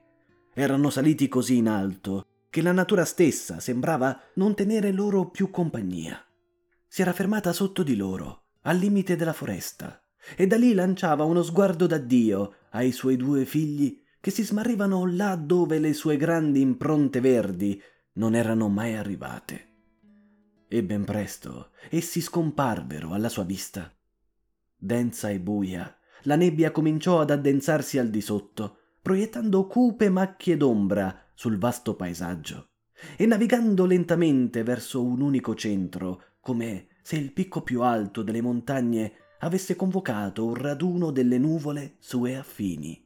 Erano 0.54 0.90
saliti 0.90 1.30
così 1.30 1.58
in 1.58 1.70
alto 1.70 2.26
che 2.50 2.62
la 2.62 2.74
natura 2.74 3.06
stessa 3.06 3.62
sembrava 3.62 4.20
non 4.36 4.54
tenere 4.54 4.92
loro 4.92 5.30
più 5.30 5.50
compagnia. 5.50 6.22
Si 6.92 7.02
era 7.02 7.14
fermata 7.14 7.54
sotto 7.54 7.84
di 7.84 7.96
loro, 7.96 8.48
al 8.64 8.76
limite 8.76 9.16
della 9.16 9.32
foresta, 9.32 10.04
e 10.36 10.46
da 10.46 10.58
lì 10.58 10.74
lanciava 10.74 11.24
uno 11.24 11.42
sguardo 11.42 11.88
d'addio 11.88 12.56
ai 12.72 12.92
suoi 12.92 13.16
due 13.16 13.46
figli 13.46 13.98
che 14.20 14.30
si 14.30 14.44
smarrivano 14.44 15.06
là 15.06 15.38
dove 15.38 15.80
le 15.80 15.94
sue 15.94 16.18
grandi 16.18 16.60
impronte 16.60 17.22
verdi 17.22 17.82
non 18.16 18.36
erano 18.36 18.68
mai 18.68 18.96
arrivate 18.96 19.70
e 20.74 20.84
ben 20.84 21.04
presto 21.04 21.72
essi 21.90 22.20
scomparvero 22.22 23.12
alla 23.12 23.28
sua 23.28 23.44
vista. 23.44 23.94
Densa 24.78 25.30
e 25.30 25.40
buia, 25.40 25.94
la 26.24 26.38
nebbia 26.38 26.72
cominciò 26.72 27.20
ad 27.20 27.30
addensarsi 27.30 28.00
al 28.00 28.10
di 28.10 28.22
sotto, 28.22 28.78
proiettando 29.02 29.68
cupe 29.68 30.10
macchie 30.10 30.56
d'ombra 30.56 31.26
sul 31.34 31.58
vasto 31.58 31.96
paesaggio, 31.96 32.70
e 33.18 33.26
navigando 33.26 33.86
lentamente 33.86 34.64
verso 34.64 35.04
un 35.04 35.20
unico 35.22 35.56
centro, 35.56 36.24
come 36.42 36.88
se 37.02 37.16
il 37.16 37.32
picco 37.32 37.62
più 37.62 37.82
alto 37.82 38.22
delle 38.22 38.42
montagne 38.42 39.14
avesse 39.40 39.76
convocato 39.76 40.46
un 40.46 40.56
raduno 40.56 41.12
delle 41.12 41.38
nuvole 41.38 41.96
sue 42.00 42.36
affini. 42.36 43.02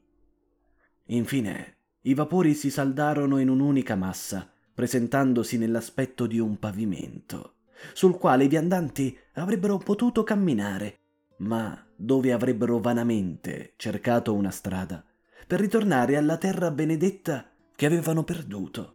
Infine, 1.10 1.78
i 2.02 2.14
vapori 2.14 2.56
si 2.56 2.72
saldarono 2.72 3.38
in 3.38 3.50
un'unica 3.50 3.96
massa, 3.96 4.52
presentandosi 4.74 5.58
nell'aspetto 5.58 6.26
di 6.26 6.40
un 6.40 6.58
pavimento 6.58 7.56
sul 7.94 8.18
quale 8.18 8.46
i 8.46 8.48
viandanti 8.48 9.18
avrebbero 9.34 9.78
potuto 9.78 10.24
camminare, 10.24 11.00
ma 11.38 11.86
dove 11.96 12.32
avrebbero 12.32 12.80
vanamente 12.80 13.74
cercato 13.76 14.34
una 14.34 14.52
strada 14.52 15.04
per 15.48 15.60
ritornare 15.60 16.18
alla 16.18 16.38
terra 16.38 16.72
benedetta 16.72 17.50
che 17.76 17.86
avevano 17.86 18.24
perduto. 18.24 18.94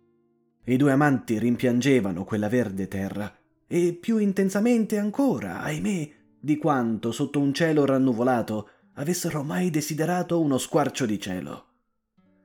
I 0.65 0.77
due 0.77 0.93
amanti 0.93 1.39
rimpiangevano 1.39 2.25
quella 2.25 2.49
verde 2.49 2.89
terra, 2.89 3.33
e 3.73 3.93
più 3.95 4.19
intensamente 4.19 4.99
ancora, 4.99 5.61
ahimè, 5.61 6.11
di 6.41 6.57
quanto 6.57 7.13
sotto 7.13 7.39
un 7.39 7.55
cielo 7.55 7.85
rannuvolato 7.85 8.69
avessero 8.95 9.45
mai 9.45 9.71
desiderato 9.71 10.41
uno 10.41 10.59
squarcio 10.59 11.07
di 11.07 11.21
cielo. 11.21 11.67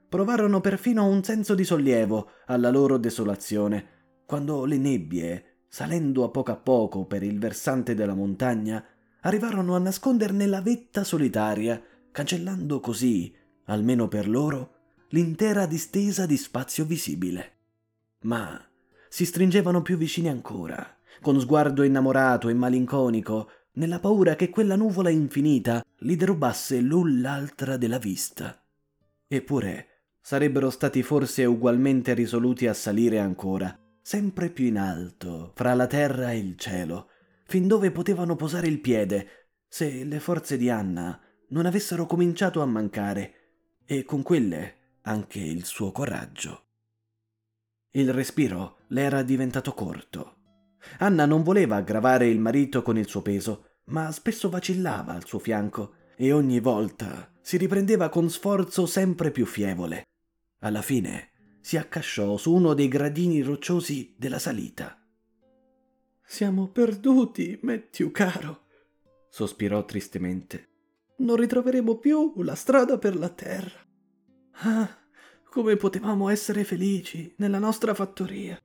Provarono 0.07 0.61
perfino 0.61 1.07
un 1.07 1.23
senso 1.23 1.55
di 1.55 1.63
sollievo 1.63 2.29
alla 2.45 2.69
loro 2.69 2.97
desolazione, 2.97 4.23
quando 4.27 4.65
le 4.65 4.77
nebbie 4.77 5.55
salendo 5.75 6.23
a 6.23 6.29
poco 6.29 6.51
a 6.53 6.55
poco 6.55 7.03
per 7.03 7.21
il 7.21 7.37
versante 7.37 7.95
della 7.95 8.13
montagna, 8.13 8.81
arrivarono 9.21 9.75
a 9.75 9.79
nasconderne 9.79 10.45
la 10.45 10.61
vetta 10.61 11.03
solitaria, 11.03 11.83
cancellando 12.11 12.79
così, 12.79 13.35
almeno 13.65 14.07
per 14.07 14.29
loro, 14.29 14.75
l'intera 15.09 15.65
distesa 15.65 16.25
di 16.25 16.37
spazio 16.37 16.85
visibile. 16.85 17.57
Ma 18.21 18.57
si 19.09 19.25
stringevano 19.25 19.81
più 19.81 19.97
vicini 19.97 20.29
ancora, 20.29 20.94
con 21.21 21.39
sguardo 21.39 21.83
innamorato 21.83 22.49
e 22.49 22.53
malinconico, 22.53 23.49
nella 23.73 23.99
paura 23.99 24.35
che 24.35 24.49
quella 24.49 24.75
nuvola 24.75 25.09
infinita 25.09 25.83
li 25.99 26.15
derubasse 26.15 26.79
l'un 26.79 27.21
l'altra 27.21 27.77
della 27.77 27.97
vista. 27.97 28.61
Eppure 29.27 29.87
sarebbero 30.21 30.69
stati 30.69 31.03
forse 31.03 31.45
ugualmente 31.45 32.13
risoluti 32.13 32.67
a 32.67 32.73
salire 32.73 33.19
ancora, 33.19 33.77
sempre 34.01 34.49
più 34.49 34.65
in 34.65 34.77
alto, 34.77 35.51
fra 35.55 35.73
la 35.73 35.87
terra 35.87 36.31
e 36.31 36.37
il 36.37 36.57
cielo, 36.57 37.09
fin 37.45 37.67
dove 37.67 37.91
potevano 37.91 38.35
posare 38.35 38.67
il 38.67 38.79
piede, 38.79 39.27
se 39.67 40.03
le 40.03 40.19
forze 40.19 40.57
di 40.57 40.69
Anna 40.69 41.19
non 41.49 41.65
avessero 41.65 42.05
cominciato 42.05 42.61
a 42.61 42.65
mancare, 42.65 43.33
e 43.85 44.03
con 44.03 44.23
quelle 44.23 44.99
anche 45.01 45.39
il 45.39 45.65
suo 45.65 45.91
coraggio. 45.91 46.63
Il 47.91 48.11
respiro 48.11 48.77
le 48.87 49.01
era 49.01 49.21
diventato 49.21 49.73
corto. 49.73 50.37
Anna 50.99 51.25
non 51.25 51.43
voleva 51.43 51.75
aggravare 51.75 52.27
il 52.27 52.39
marito 52.39 52.81
con 52.81 52.97
il 52.97 53.07
suo 53.07 53.21
peso, 53.21 53.65
ma 53.85 54.11
spesso 54.11 54.49
vacillava 54.49 55.13
al 55.13 55.25
suo 55.25 55.39
fianco 55.39 55.93
e 56.15 56.31
ogni 56.31 56.59
volta 56.59 57.31
si 57.41 57.57
riprendeva 57.57 58.09
con 58.09 58.29
sforzo 58.29 58.85
sempre 58.85 59.31
più 59.31 59.45
fievole. 59.45 60.07
Alla 60.59 60.81
fine 60.81 61.31
si 61.61 61.77
accasciò 61.77 62.37
su 62.37 62.53
uno 62.53 62.73
dei 62.73 62.87
gradini 62.87 63.41
rocciosi 63.41 64.15
della 64.17 64.39
salita. 64.39 64.99
Siamo 66.23 66.69
perduti, 66.69 67.59
Matthew 67.61 68.11
caro, 68.11 68.63
sospirò 69.29 69.85
tristemente. 69.85 70.69
Non 71.17 71.35
ritroveremo 71.35 71.97
più 71.97 72.33
la 72.41 72.55
strada 72.55 72.97
per 72.97 73.15
la 73.15 73.29
terra. 73.29 73.79
Ah, 74.63 74.89
come 75.49 75.75
potevamo 75.75 76.29
essere 76.29 76.63
felici 76.63 77.33
nella 77.37 77.59
nostra 77.59 77.93
fattoria. 77.93 78.59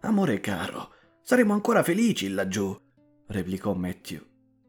Amore 0.00 0.40
caro, 0.40 0.94
saremo 1.28 1.52
ancora 1.52 1.82
felici 1.82 2.30
laggiù, 2.30 2.74
replicò 3.26 3.74
Matthew. 3.74 4.22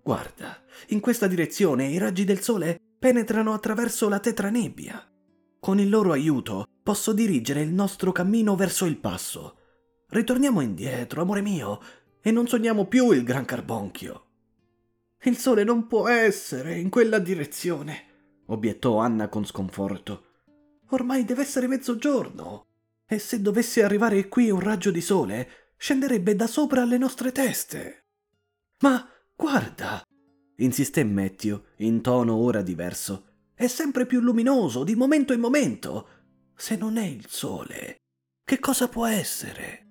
Guarda, 0.04 0.62
in 0.88 1.00
questa 1.00 1.26
direzione 1.26 1.88
i 1.88 1.98
raggi 1.98 2.26
del 2.26 2.42
sole 2.42 2.78
penetrano 3.00 3.54
attraverso 3.54 4.10
la 4.10 4.20
tetranebbia. 4.20 5.10
Con 5.58 5.80
il 5.80 5.88
loro 5.88 6.12
aiuto 6.12 6.68
posso 6.84 7.14
dirigere 7.14 7.62
il 7.62 7.72
nostro 7.72 8.12
cammino 8.12 8.58
verso 8.58 8.84
il 8.84 8.98
passo. 8.98 9.56
Ritorniamo 10.10 10.60
indietro, 10.60 11.22
amore 11.22 11.40
mio, 11.40 11.80
e 12.20 12.30
non 12.30 12.46
sogniamo 12.46 12.88
più 12.88 13.12
il 13.12 13.24
gran 13.24 13.46
carbonchio. 13.46 14.26
Il 15.24 15.38
sole 15.38 15.64
non 15.64 15.88
può 15.88 16.10
essere 16.10 16.78
in 16.78 16.90
quella 16.90 17.20
direzione, 17.20 18.42
obiettò 18.48 18.98
Anna 18.98 19.30
con 19.30 19.46
sconforto. 19.46 20.26
Ormai 20.90 21.24
deve 21.24 21.44
essere 21.44 21.68
mezzogiorno, 21.68 22.66
e 23.08 23.18
se 23.18 23.42
dovesse 23.42 23.82
arrivare 23.82 24.28
qui 24.28 24.52
un 24.52 24.60
raggio 24.60 24.92
di 24.92 25.00
sole, 25.00 25.59
scenderebbe 25.80 26.36
da 26.36 26.46
sopra 26.46 26.84
le 26.84 26.98
nostre 26.98 27.32
teste. 27.32 28.08
Ma 28.82 29.10
guarda, 29.34 30.04
insisté 30.58 31.06
Matthew 31.06 31.64
in 31.78 32.02
tono 32.02 32.36
ora 32.36 32.62
diverso. 32.62 33.28
È 33.54 33.66
sempre 33.68 34.06
più 34.06 34.20
luminoso 34.20 34.84
di 34.84 34.96
momento 34.96 35.32
in 35.32 35.40
momento 35.40 36.08
se 36.54 36.76
non 36.76 36.98
è 36.98 37.06
il 37.06 37.26
sole, 37.28 37.96
che 38.44 38.60
cosa 38.60 38.90
può 38.90 39.06
essere? 39.06 39.86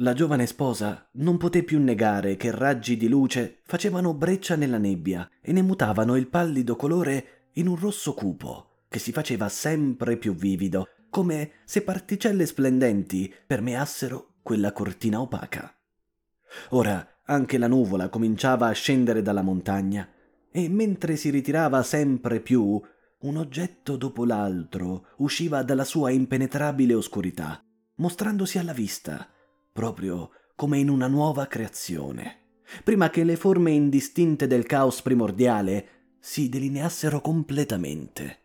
La 0.00 0.12
giovane 0.12 0.46
sposa 0.46 1.08
non 1.14 1.38
poté 1.38 1.62
più 1.62 1.80
negare 1.80 2.36
che 2.36 2.50
raggi 2.50 2.98
di 2.98 3.08
luce 3.08 3.60
facevano 3.64 4.12
breccia 4.12 4.56
nella 4.56 4.78
nebbia 4.78 5.28
e 5.40 5.52
ne 5.52 5.62
mutavano 5.62 6.16
il 6.16 6.28
pallido 6.28 6.76
colore 6.76 7.48
in 7.54 7.66
un 7.66 7.76
rosso 7.76 8.12
cupo 8.12 8.84
che 8.88 8.98
si 8.98 9.12
faceva 9.12 9.48
sempre 9.48 10.16
più 10.16 10.34
vivido, 10.34 10.88
come 11.10 11.52
se 11.64 11.82
particelle 11.82 12.46
splendenti 12.46 13.32
permeassero 13.46 14.36
quella 14.42 14.72
cortina 14.72 15.20
opaca. 15.20 15.74
Ora 16.70 17.20
anche 17.24 17.58
la 17.58 17.68
nuvola 17.68 18.08
cominciava 18.08 18.68
a 18.68 18.72
scendere 18.72 19.22
dalla 19.22 19.42
montagna 19.42 20.08
e 20.50 20.68
mentre 20.68 21.16
si 21.16 21.30
ritirava 21.30 21.82
sempre 21.82 22.40
più, 22.40 22.80
un 23.20 23.36
oggetto 23.36 23.96
dopo 23.96 24.24
l'altro 24.24 25.08
usciva 25.18 25.62
dalla 25.62 25.84
sua 25.84 26.10
impenetrabile 26.10 26.94
oscurità, 26.94 27.62
mostrandosi 27.96 28.58
alla 28.58 28.72
vista, 28.72 29.28
proprio 29.72 30.30
come 30.56 30.78
in 30.78 30.88
una 30.88 31.06
nuova 31.06 31.46
creazione, 31.46 32.62
prima 32.82 33.10
che 33.10 33.24
le 33.24 33.36
forme 33.36 33.70
indistinte 33.70 34.46
del 34.46 34.66
caos 34.66 35.02
primordiale 35.02 36.16
si 36.18 36.48
delineassero 36.48 37.20
completamente. 37.20 38.38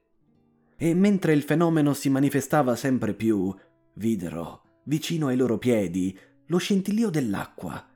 E 0.77 0.93
mentre 0.93 1.33
il 1.33 1.43
fenomeno 1.43 1.93
si 1.93 2.09
manifestava 2.09 2.75
sempre 2.75 3.13
più, 3.13 3.53
videro, 3.93 4.63
vicino 4.83 5.27
ai 5.27 5.37
loro 5.37 5.57
piedi, 5.57 6.17
lo 6.47 6.57
scintillio 6.57 7.09
dell'acqua 7.09 7.89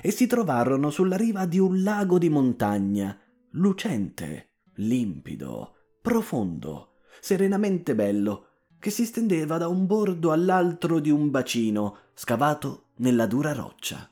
e 0.00 0.10
si 0.10 0.26
trovarono 0.26 0.90
sulla 0.90 1.16
riva 1.16 1.46
di 1.46 1.58
un 1.58 1.82
lago 1.82 2.18
di 2.18 2.28
montagna, 2.28 3.18
lucente, 3.52 4.50
limpido, 4.76 5.74
profondo, 6.00 6.94
serenamente 7.20 7.94
bello, 7.94 8.46
che 8.78 8.90
si 8.90 9.04
stendeva 9.04 9.58
da 9.58 9.68
un 9.68 9.86
bordo 9.86 10.32
all'altro 10.32 11.00
di 11.00 11.10
un 11.10 11.30
bacino 11.30 11.96
scavato 12.14 12.90
nella 12.96 13.26
dura 13.26 13.52
roccia. 13.52 14.08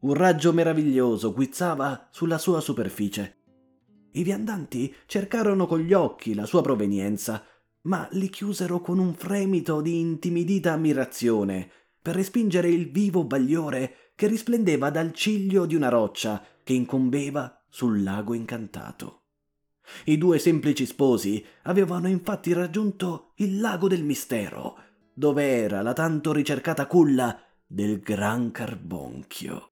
Un 0.00 0.14
raggio 0.14 0.52
meraviglioso 0.52 1.32
guizzava 1.32 2.08
sulla 2.10 2.38
sua 2.38 2.60
superficie. 2.60 3.41
I 4.12 4.22
viandanti 4.22 4.94
cercarono 5.06 5.66
con 5.66 5.80
gli 5.80 5.92
occhi 5.92 6.34
la 6.34 6.44
sua 6.44 6.60
provenienza, 6.60 7.44
ma 7.82 8.06
li 8.12 8.28
chiusero 8.28 8.80
con 8.80 8.98
un 8.98 9.14
fremito 9.14 9.80
di 9.80 9.98
intimidita 9.98 10.72
ammirazione 10.72 11.70
per 12.00 12.14
respingere 12.14 12.68
il 12.68 12.90
vivo 12.90 13.24
bagliore 13.24 14.12
che 14.14 14.26
risplendeva 14.26 14.90
dal 14.90 15.12
ciglio 15.12 15.66
di 15.66 15.74
una 15.74 15.88
roccia 15.88 16.44
che 16.62 16.74
incombeva 16.74 17.64
sul 17.68 18.02
lago 18.02 18.34
incantato. 18.34 19.22
I 20.04 20.18
due 20.18 20.38
semplici 20.38 20.86
sposi 20.86 21.44
avevano 21.62 22.08
infatti 22.08 22.52
raggiunto 22.52 23.32
il 23.36 23.60
lago 23.60 23.88
del 23.88 24.04
mistero, 24.04 24.76
dove 25.12 25.44
era 25.44 25.82
la 25.82 25.92
tanto 25.92 26.32
ricercata 26.32 26.86
culla 26.86 27.40
del 27.66 28.00
gran 28.00 28.50
carbonchio. 28.50 29.70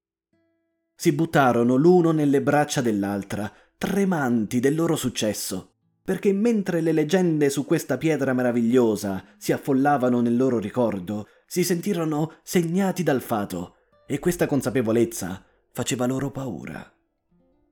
Si 0.94 1.12
buttarono 1.12 1.76
l'uno 1.76 2.10
nelle 2.10 2.42
braccia 2.42 2.80
dell'altra, 2.80 3.50
tremanti 3.80 4.60
del 4.60 4.74
loro 4.74 4.94
successo, 4.94 5.76
perché 6.04 6.34
mentre 6.34 6.82
le 6.82 6.92
leggende 6.92 7.48
su 7.48 7.64
questa 7.64 7.96
pietra 7.96 8.34
meravigliosa 8.34 9.24
si 9.38 9.52
affollavano 9.52 10.20
nel 10.20 10.36
loro 10.36 10.58
ricordo, 10.58 11.26
si 11.46 11.64
sentirono 11.64 12.34
segnati 12.42 13.02
dal 13.02 13.22
fato, 13.22 13.76
e 14.06 14.18
questa 14.18 14.46
consapevolezza 14.46 15.42
faceva 15.72 16.04
loro 16.04 16.30
paura. 16.30 16.92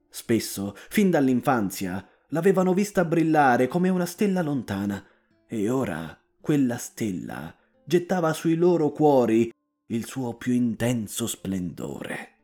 Spesso, 0.09 0.75
fin 0.89 1.11
dall'infanzia, 1.11 2.09
l'avevano 2.29 2.73
vista 2.73 3.05
brillare 3.05 3.69
come 3.69 3.91
una 3.91 4.07
stella 4.07 4.41
lontana, 4.41 5.05
e 5.47 5.69
ora 5.69 6.19
quella 6.41 6.79
stella 6.79 7.55
gettava 7.85 8.33
sui 8.33 8.55
loro 8.55 8.93
cuori 8.93 9.53
il 9.89 10.07
suo 10.07 10.39
più 10.39 10.55
intenso 10.55 11.27
splendore. 11.27 12.37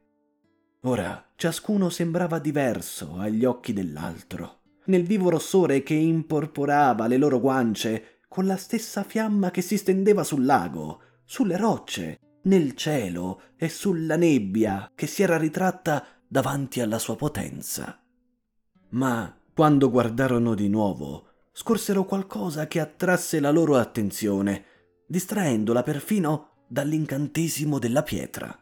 Ora 0.83 1.24
ciascuno 1.45 1.90
sembrava 1.90 2.38
diverso 2.38 3.16
agli 3.18 3.45
occhi 3.45 3.74
dell'altro, 3.74 4.61
nel 4.86 5.05
vivo 5.05 5.28
rossore 5.28 5.82
che 5.82 5.92
imporporava 5.92 7.07
le 7.07 7.18
loro 7.18 7.38
guance, 7.38 8.20
con 8.28 8.47
la 8.47 8.57
stessa 8.57 9.03
fiamma 9.03 9.51
che 9.51 9.61
si 9.61 9.76
stendeva 9.76 10.24
sul 10.24 10.47
lago, 10.47 11.01
sulle 11.26 11.59
rocce, 11.59 12.18
nel 12.45 12.74
cielo 12.74 13.42
e 13.59 13.68
sulla 13.68 14.16
nebbia 14.16 14.90
che 14.95 15.07
si 15.07 15.22
era 15.22 15.36
ritratta 15.36 16.07
davanti 16.26 16.80
alla 16.80 16.99
sua 16.99 17.14
potenza. 17.14 18.03
Ma 18.92 19.38
quando 19.53 19.90
guardarono 19.90 20.55
di 20.55 20.70
nuovo, 20.70 21.26
scorsero 21.53 22.07
qualcosa 22.07 22.66
che 22.66 22.80
attrasse 22.80 23.38
la 23.38 23.51
loro 23.51 23.76
attenzione, 23.76 24.64
distraendola 25.07 25.82
perfino 25.82 26.62
dall'incantesimo 26.68 27.78
della 27.78 28.03
pietra. 28.03 28.59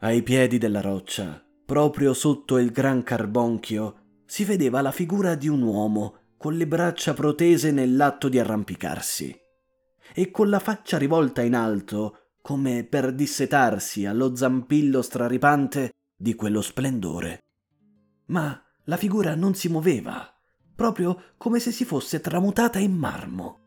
Ai 0.00 0.22
piedi 0.22 0.58
della 0.58 0.82
roccia, 0.82 1.42
proprio 1.70 2.14
sotto 2.14 2.58
il 2.58 2.72
gran 2.72 3.04
carbonchio, 3.04 4.24
si 4.26 4.44
vedeva 4.44 4.80
la 4.80 4.90
figura 4.90 5.36
di 5.36 5.46
un 5.46 5.62
uomo 5.62 6.32
con 6.36 6.56
le 6.56 6.66
braccia 6.66 7.14
protese 7.14 7.70
nell'atto 7.70 8.28
di 8.28 8.40
arrampicarsi 8.40 9.32
e 10.12 10.30
con 10.32 10.48
la 10.48 10.58
faccia 10.58 10.98
rivolta 10.98 11.42
in 11.42 11.54
alto 11.54 12.32
come 12.42 12.82
per 12.82 13.14
dissetarsi 13.14 14.04
allo 14.04 14.34
zampillo 14.34 15.00
straripante 15.00 15.92
di 16.16 16.34
quello 16.34 16.60
splendore. 16.60 17.38
Ma 18.26 18.60
la 18.86 18.96
figura 18.96 19.36
non 19.36 19.54
si 19.54 19.68
muoveva, 19.68 20.28
proprio 20.74 21.34
come 21.36 21.60
se 21.60 21.70
si 21.70 21.84
fosse 21.84 22.20
tramutata 22.20 22.80
in 22.80 22.94
marmo. 22.96 23.58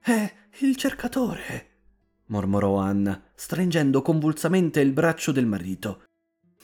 È 0.00 0.28
il 0.58 0.74
cercatore, 0.74 1.82
mormorò 2.26 2.78
Anna, 2.78 3.30
stringendo 3.36 4.02
convulsamente 4.02 4.80
il 4.80 4.92
braccio 4.92 5.30
del 5.30 5.46
marito. 5.46 6.02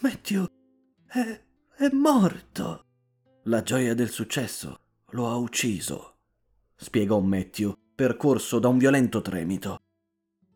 Matthew 0.01 0.47
è, 1.15 1.41
è 1.77 1.89
morto. 1.93 2.85
La 3.45 3.63
gioia 3.63 3.95
del 3.95 4.11
successo 4.11 4.81
lo 5.11 5.29
ha 5.29 5.37
ucciso, 5.37 6.17
spiegò 6.75 7.21
Matthew, 7.21 7.73
percorso 7.95 8.59
da 8.59 8.67
un 8.67 8.79
violento 8.79 9.23
tremito. 9.23 9.81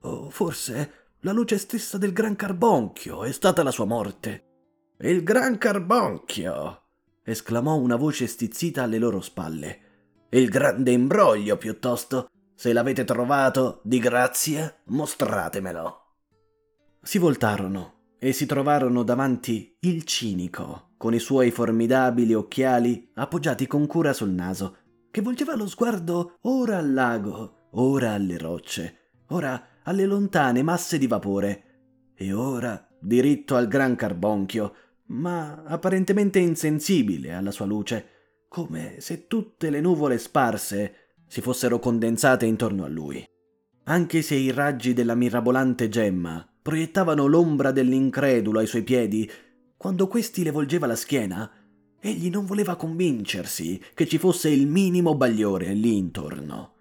O 0.00 0.30
forse 0.30 1.10
la 1.20 1.32
luce 1.32 1.58
stessa 1.58 1.96
del 1.96 2.12
gran 2.12 2.34
carbonchio 2.34 3.22
è 3.22 3.30
stata 3.30 3.62
la 3.62 3.70
sua 3.70 3.84
morte. 3.84 4.46
Il 4.98 5.22
gran 5.22 5.58
carbonchio! 5.58 6.82
esclamò 7.22 7.76
una 7.76 7.96
voce 7.96 8.26
stizzita 8.26 8.82
alle 8.82 8.98
loro 8.98 9.20
spalle. 9.20 9.80
Il 10.30 10.48
grande 10.48 10.90
imbroglio, 10.90 11.56
piuttosto. 11.56 12.30
Se 12.56 12.72
l'avete 12.72 13.04
trovato, 13.04 13.80
di 13.84 14.00
grazia, 14.00 14.74
mostratemelo. 14.86 16.06
Si 17.00 17.18
voltarono 17.18 17.97
e 18.18 18.32
si 18.32 18.46
trovarono 18.46 19.02
davanti 19.02 19.76
il 19.80 20.04
cinico, 20.04 20.90
con 20.96 21.14
i 21.14 21.18
suoi 21.18 21.50
formidabili 21.50 22.34
occhiali 22.34 23.10
appoggiati 23.14 23.66
con 23.66 23.86
cura 23.86 24.12
sul 24.12 24.30
naso, 24.30 24.76
che 25.10 25.20
volgeva 25.20 25.56
lo 25.56 25.66
sguardo 25.66 26.36
ora 26.42 26.78
al 26.78 26.92
lago, 26.92 27.68
ora 27.72 28.12
alle 28.12 28.36
rocce, 28.36 29.10
ora 29.28 29.80
alle 29.84 30.04
lontane 30.06 30.62
masse 30.62 30.98
di 30.98 31.06
vapore, 31.06 32.12
e 32.14 32.32
ora 32.32 32.86
diritto 33.00 33.54
al 33.54 33.68
gran 33.68 33.94
carbonchio, 33.94 34.74
ma 35.06 35.62
apparentemente 35.64 36.38
insensibile 36.38 37.32
alla 37.32 37.50
sua 37.52 37.66
luce, 37.66 38.06
come 38.48 39.00
se 39.00 39.26
tutte 39.26 39.70
le 39.70 39.80
nuvole 39.80 40.18
sparse 40.18 40.94
si 41.26 41.40
fossero 41.40 41.78
condensate 41.78 42.46
intorno 42.46 42.84
a 42.84 42.88
lui. 42.88 43.24
Anche 43.84 44.22
se 44.22 44.34
i 44.34 44.50
raggi 44.50 44.92
della 44.92 45.14
mirabolante 45.14 45.88
gemma 45.88 46.46
proiettavano 46.68 47.24
l'ombra 47.24 47.72
dell'incredulo 47.72 48.58
ai 48.58 48.66
suoi 48.66 48.82
piedi, 48.82 49.30
quando 49.78 50.06
questi 50.06 50.42
le 50.42 50.50
volgeva 50.50 50.86
la 50.86 50.96
schiena, 50.96 51.50
egli 51.98 52.28
non 52.28 52.44
voleva 52.44 52.76
convincersi 52.76 53.82
che 53.94 54.06
ci 54.06 54.18
fosse 54.18 54.50
il 54.50 54.66
minimo 54.66 55.14
bagliore 55.14 55.72
lì 55.72 55.96
intorno. 55.96 56.74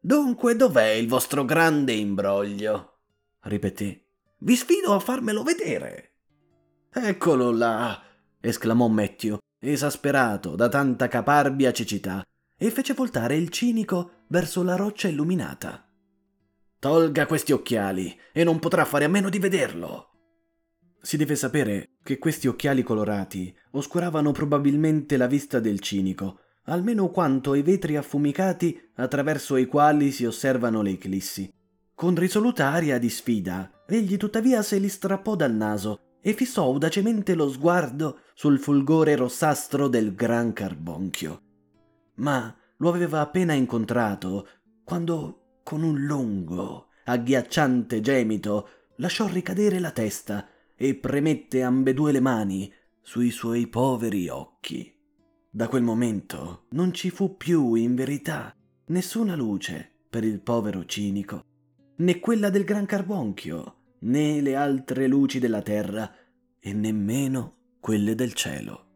Dunque 0.00 0.56
dov'è 0.56 0.92
il 0.92 1.08
vostro 1.08 1.44
grande 1.44 1.92
imbroglio? 1.92 3.00
ripeté. 3.40 4.02
Vi 4.38 4.56
sfido 4.56 4.94
a 4.94 4.98
farmelo 4.98 5.42
vedere. 5.42 6.12
Eccolo 6.90 7.50
là! 7.50 8.02
esclamò 8.40 8.88
Matthew, 8.88 9.36
esasperato 9.58 10.56
da 10.56 10.70
tanta 10.70 11.08
caparbia 11.08 11.70
cecità, 11.70 12.26
e 12.56 12.70
fece 12.70 12.94
voltare 12.94 13.36
il 13.36 13.50
cinico 13.50 14.22
verso 14.28 14.62
la 14.62 14.76
roccia 14.76 15.08
illuminata. 15.08 15.86
Tolga 16.82 17.26
questi 17.26 17.52
occhiali 17.52 18.12
e 18.32 18.42
non 18.42 18.58
potrà 18.58 18.84
fare 18.84 19.04
a 19.04 19.08
meno 19.08 19.28
di 19.28 19.38
vederlo. 19.38 20.08
Si 21.00 21.16
deve 21.16 21.36
sapere 21.36 21.90
che 22.02 22.18
questi 22.18 22.48
occhiali 22.48 22.82
colorati 22.82 23.56
oscuravano 23.70 24.32
probabilmente 24.32 25.16
la 25.16 25.28
vista 25.28 25.60
del 25.60 25.78
cinico, 25.78 26.40
almeno 26.64 27.08
quanto 27.10 27.54
i 27.54 27.62
vetri 27.62 27.96
affumicati 27.96 28.76
attraverso 28.96 29.54
i 29.54 29.66
quali 29.66 30.10
si 30.10 30.24
osservano 30.24 30.82
le 30.82 30.90
eclissi. 30.90 31.48
Con 31.94 32.16
risoluta 32.16 32.72
aria 32.72 32.98
di 32.98 33.10
sfida, 33.10 33.84
egli 33.86 34.16
tuttavia 34.16 34.60
se 34.62 34.78
li 34.78 34.88
strappò 34.88 35.36
dal 35.36 35.54
naso 35.54 36.16
e 36.20 36.32
fissò 36.32 36.64
audacemente 36.64 37.36
lo 37.36 37.48
sguardo 37.48 38.22
sul 38.34 38.58
fulgore 38.58 39.14
rossastro 39.14 39.86
del 39.86 40.16
gran 40.16 40.52
carbonchio. 40.52 41.42
Ma 42.16 42.52
lo 42.78 42.88
aveva 42.88 43.20
appena 43.20 43.52
incontrato 43.52 44.48
quando, 44.82 45.41
con 45.62 45.82
un 45.82 46.04
lungo, 46.04 46.88
agghiacciante 47.04 48.00
gemito, 48.00 48.68
lasciò 48.96 49.26
ricadere 49.26 49.78
la 49.78 49.90
testa 49.90 50.48
e 50.76 50.94
premette 50.94 51.62
ambedue 51.62 52.12
le 52.12 52.20
mani 52.20 52.72
sui 53.00 53.30
suoi 53.30 53.66
poveri 53.66 54.28
occhi. 54.28 54.92
Da 55.50 55.68
quel 55.68 55.82
momento 55.82 56.64
non 56.70 56.92
ci 56.92 57.10
fu 57.10 57.36
più, 57.36 57.74
in 57.74 57.94
verità, 57.94 58.54
nessuna 58.86 59.34
luce 59.34 59.90
per 60.08 60.24
il 60.24 60.40
povero 60.40 60.84
cinico, 60.86 61.44
né 61.96 62.18
quella 62.20 62.50
del 62.50 62.64
gran 62.64 62.86
carbonchio, 62.86 63.76
né 64.00 64.40
le 64.40 64.56
altre 64.56 65.06
luci 65.06 65.38
della 65.38 65.62
terra, 65.62 66.10
e 66.58 66.72
nemmeno 66.72 67.56
quelle 67.80 68.14
del 68.14 68.32
cielo. 68.34 68.86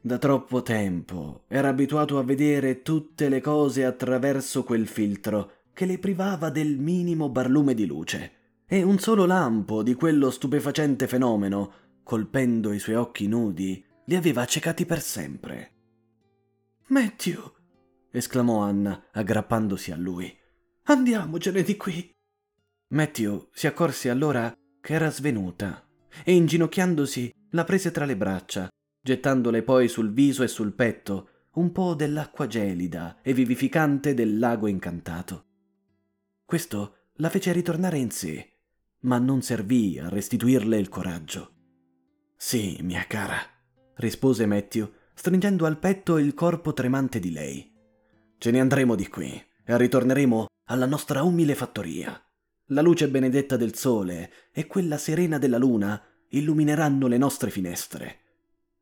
Da 0.00 0.18
troppo 0.18 0.62
tempo 0.62 1.44
era 1.48 1.68
abituato 1.68 2.18
a 2.18 2.22
vedere 2.22 2.82
tutte 2.82 3.28
le 3.28 3.40
cose 3.40 3.84
attraverso 3.84 4.62
quel 4.62 4.86
filtro 4.86 5.55
che 5.76 5.84
le 5.84 5.98
privava 5.98 6.48
del 6.48 6.78
minimo 6.78 7.28
barlume 7.28 7.74
di 7.74 7.84
luce, 7.84 8.62
e 8.64 8.82
un 8.82 8.98
solo 8.98 9.26
lampo 9.26 9.82
di 9.82 9.92
quello 9.92 10.30
stupefacente 10.30 11.06
fenomeno, 11.06 11.98
colpendo 12.02 12.72
i 12.72 12.78
suoi 12.78 12.94
occhi 12.96 13.28
nudi, 13.28 13.84
li 14.06 14.16
aveva 14.16 14.40
accecati 14.40 14.86
per 14.86 15.02
sempre. 15.02 15.72
Matthew! 16.86 17.52
esclamò 18.10 18.62
Anna, 18.62 19.08
aggrappandosi 19.12 19.90
a 19.92 19.96
lui. 19.96 20.34
Andiamocene 20.84 21.62
di 21.62 21.76
qui. 21.76 22.10
Matthew 22.94 23.48
si 23.52 23.66
accorse 23.66 24.08
allora 24.08 24.50
che 24.80 24.94
era 24.94 25.10
svenuta 25.10 25.86
e 26.24 26.32
inginocchiandosi 26.32 27.30
la 27.50 27.64
prese 27.64 27.90
tra 27.90 28.06
le 28.06 28.16
braccia, 28.16 28.70
gettandole 28.98 29.62
poi 29.62 29.88
sul 29.88 30.10
viso 30.10 30.42
e 30.42 30.48
sul 30.48 30.72
petto 30.72 31.28
un 31.56 31.70
po' 31.70 31.94
dell'acqua 31.94 32.46
gelida 32.46 33.18
e 33.20 33.34
vivificante 33.34 34.14
del 34.14 34.38
lago 34.38 34.68
incantato. 34.68 35.45
Questo 36.46 37.08
la 37.14 37.28
fece 37.28 37.50
ritornare 37.50 37.98
in 37.98 38.12
sé, 38.12 38.52
ma 39.00 39.18
non 39.18 39.42
servì 39.42 39.98
a 39.98 40.08
restituirle 40.08 40.78
il 40.78 40.88
coraggio. 40.88 41.54
Sì, 42.36 42.78
mia 42.82 43.04
cara, 43.08 43.36
rispose 43.96 44.46
Matthew, 44.46 44.88
stringendo 45.12 45.66
al 45.66 45.78
petto 45.78 46.18
il 46.18 46.34
corpo 46.34 46.72
tremante 46.72 47.18
di 47.18 47.32
lei. 47.32 47.74
Ce 48.38 48.52
ne 48.52 48.60
andremo 48.60 48.94
di 48.94 49.08
qui 49.08 49.30
e 49.64 49.76
ritorneremo 49.76 50.46
alla 50.66 50.86
nostra 50.86 51.24
umile 51.24 51.56
fattoria. 51.56 52.16
La 52.66 52.80
luce 52.80 53.08
benedetta 53.08 53.56
del 53.56 53.74
sole 53.74 54.30
e 54.52 54.68
quella 54.68 54.98
serena 54.98 55.38
della 55.38 55.58
luna 55.58 56.00
illumineranno 56.28 57.08
le 57.08 57.18
nostre 57.18 57.50
finestre. 57.50 58.20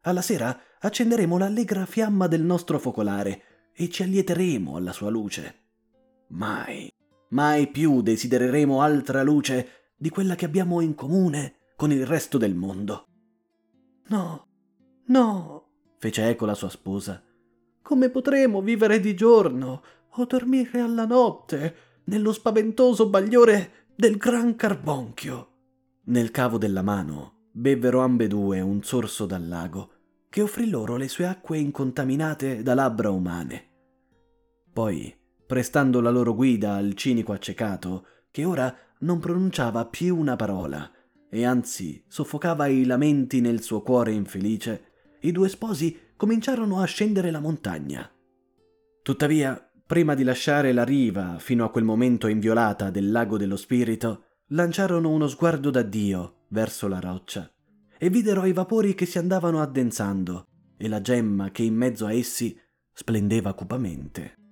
Alla 0.02 0.20
sera 0.20 0.54
accenderemo 0.80 1.38
l'allegra 1.38 1.86
fiamma 1.86 2.26
del 2.26 2.42
nostro 2.42 2.78
focolare 2.78 3.70
e 3.72 3.88
ci 3.88 4.02
allieteremo 4.02 4.76
alla 4.76 4.92
sua 4.92 5.08
luce. 5.08 5.62
Mai, 6.28 6.92
mai 7.34 7.68
più 7.68 8.00
desidereremo 8.00 8.80
altra 8.80 9.22
luce 9.22 9.92
di 9.96 10.08
quella 10.08 10.36
che 10.36 10.44
abbiamo 10.44 10.80
in 10.80 10.94
comune 10.94 11.72
con 11.76 11.90
il 11.90 12.06
resto 12.06 12.38
del 12.38 12.54
mondo. 12.54 13.06
No, 14.06 14.46
no, 15.06 15.68
fece 15.98 16.28
eco 16.28 16.46
la 16.46 16.54
sua 16.54 16.68
sposa. 16.68 17.20
Come 17.82 18.08
potremo 18.08 18.62
vivere 18.62 19.00
di 19.00 19.14
giorno 19.14 19.82
o 20.08 20.24
dormire 20.26 20.80
alla 20.80 21.06
notte 21.06 21.76
nello 22.04 22.32
spaventoso 22.32 23.08
bagliore 23.08 23.88
del 23.96 24.16
gran 24.16 24.54
carbonchio? 24.54 25.48
Nel 26.04 26.30
cavo 26.30 26.56
della 26.56 26.82
mano 26.82 27.48
bevvero 27.50 28.00
ambedue 28.00 28.60
un 28.60 28.82
sorso 28.82 29.26
dal 29.26 29.46
lago 29.46 29.90
che 30.28 30.40
offrì 30.40 30.68
loro 30.68 30.96
le 30.96 31.08
sue 31.08 31.26
acque 31.26 31.58
incontaminate 31.58 32.62
da 32.62 32.74
labbra 32.74 33.10
umane. 33.10 33.70
Poi, 34.72 35.14
prestando 35.46 36.00
la 36.00 36.10
loro 36.10 36.34
guida 36.34 36.74
al 36.74 36.94
cinico 36.94 37.32
accecato, 37.32 38.06
che 38.30 38.44
ora 38.44 38.74
non 39.00 39.18
pronunciava 39.18 39.86
più 39.86 40.16
una 40.16 40.36
parola, 40.36 40.90
e 41.28 41.44
anzi 41.44 42.04
soffocava 42.06 42.66
i 42.66 42.84
lamenti 42.84 43.40
nel 43.40 43.60
suo 43.62 43.82
cuore 43.82 44.12
infelice, 44.12 44.92
i 45.20 45.32
due 45.32 45.48
sposi 45.48 45.98
cominciarono 46.16 46.80
a 46.80 46.84
scendere 46.84 47.30
la 47.30 47.40
montagna. 47.40 48.10
Tuttavia, 49.02 49.70
prima 49.86 50.14
di 50.14 50.22
lasciare 50.22 50.72
la 50.72 50.84
riva 50.84 51.36
fino 51.38 51.64
a 51.64 51.70
quel 51.70 51.84
momento 51.84 52.26
inviolata 52.26 52.90
del 52.90 53.10
lago 53.10 53.36
dello 53.36 53.56
spirito, 53.56 54.24
lanciarono 54.48 55.10
uno 55.10 55.26
sguardo 55.26 55.70
d'addio 55.70 56.44
verso 56.48 56.88
la 56.88 57.00
roccia 57.00 57.50
e 57.98 58.10
videro 58.10 58.44
i 58.44 58.52
vapori 58.52 58.94
che 58.94 59.06
si 59.06 59.18
andavano 59.18 59.60
addensando 59.60 60.46
e 60.76 60.88
la 60.88 61.00
gemma 61.00 61.50
che 61.50 61.62
in 61.62 61.74
mezzo 61.74 62.06
a 62.06 62.12
essi 62.12 62.58
splendeva 62.92 63.54
cupamente. 63.54 64.43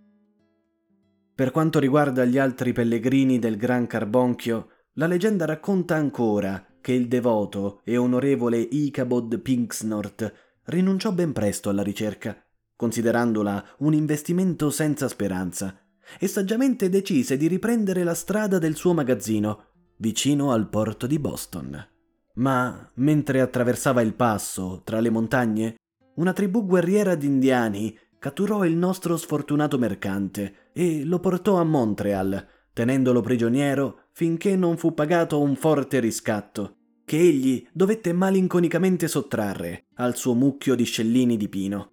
Per 1.34 1.50
quanto 1.50 1.78
riguarda 1.78 2.24
gli 2.24 2.36
altri 2.36 2.72
pellegrini 2.72 3.38
del 3.38 3.56
Gran 3.56 3.86
Carbonchio, 3.86 4.68
la 4.94 5.06
leggenda 5.06 5.46
racconta 5.46 5.94
ancora 5.94 6.66
che 6.80 6.92
il 6.92 7.08
devoto 7.08 7.80
e 7.84 7.96
onorevole 7.96 8.58
Ichabod 8.58 9.40
Pinksnort 9.40 10.32
rinunciò 10.64 11.12
ben 11.12 11.32
presto 11.32 11.70
alla 11.70 11.82
ricerca, 11.82 12.36
considerandola 12.76 13.64
un 13.78 13.94
investimento 13.94 14.68
senza 14.68 15.08
speranza, 15.08 15.78
e 16.18 16.26
saggiamente 16.26 16.90
decise 16.90 17.38
di 17.38 17.46
riprendere 17.46 18.04
la 18.04 18.14
strada 18.14 18.58
del 18.58 18.74
suo 18.74 18.92
magazzino, 18.92 19.66
vicino 19.96 20.52
al 20.52 20.68
porto 20.68 21.06
di 21.06 21.18
Boston. 21.18 21.88
Ma, 22.34 22.90
mentre 22.96 23.40
attraversava 23.40 24.02
il 24.02 24.14
passo 24.14 24.82
tra 24.84 25.00
le 25.00 25.10
montagne, 25.10 25.76
una 26.16 26.32
tribù 26.32 26.66
guerriera 26.66 27.14
d'indiani 27.14 27.96
catturò 28.22 28.64
il 28.64 28.76
nostro 28.76 29.16
sfortunato 29.16 29.78
mercante 29.78 30.70
e 30.72 31.04
lo 31.04 31.18
portò 31.18 31.56
a 31.56 31.64
Montreal, 31.64 32.46
tenendolo 32.72 33.20
prigioniero 33.20 34.04
finché 34.12 34.54
non 34.54 34.76
fu 34.76 34.94
pagato 34.94 35.40
un 35.40 35.56
forte 35.56 35.98
riscatto, 35.98 36.76
che 37.04 37.18
egli 37.18 37.66
dovette 37.72 38.12
malinconicamente 38.12 39.08
sottrarre 39.08 39.86
al 39.94 40.14
suo 40.14 40.34
mucchio 40.34 40.76
di 40.76 40.84
scellini 40.84 41.36
di 41.36 41.48
pino. 41.48 41.90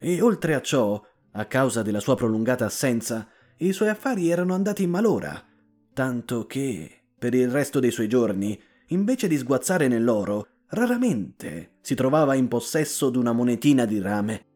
E 0.00 0.20
oltre 0.20 0.54
a 0.54 0.60
ciò, 0.60 1.00
a 1.30 1.44
causa 1.44 1.82
della 1.82 2.00
sua 2.00 2.16
prolungata 2.16 2.64
assenza, 2.64 3.28
i 3.58 3.72
suoi 3.72 3.90
affari 3.90 4.30
erano 4.30 4.54
andati 4.54 4.82
in 4.82 4.90
malora, 4.90 5.40
tanto 5.94 6.44
che, 6.46 7.04
per 7.16 7.34
il 7.34 7.48
resto 7.48 7.78
dei 7.78 7.92
suoi 7.92 8.08
giorni, 8.08 8.60
invece 8.88 9.28
di 9.28 9.38
sguazzare 9.38 9.86
nell'oro, 9.86 10.48
raramente 10.70 11.74
si 11.82 11.94
trovava 11.94 12.34
in 12.34 12.48
possesso 12.48 13.10
d'una 13.10 13.30
monetina 13.30 13.84
di 13.84 14.00
rame 14.00 14.46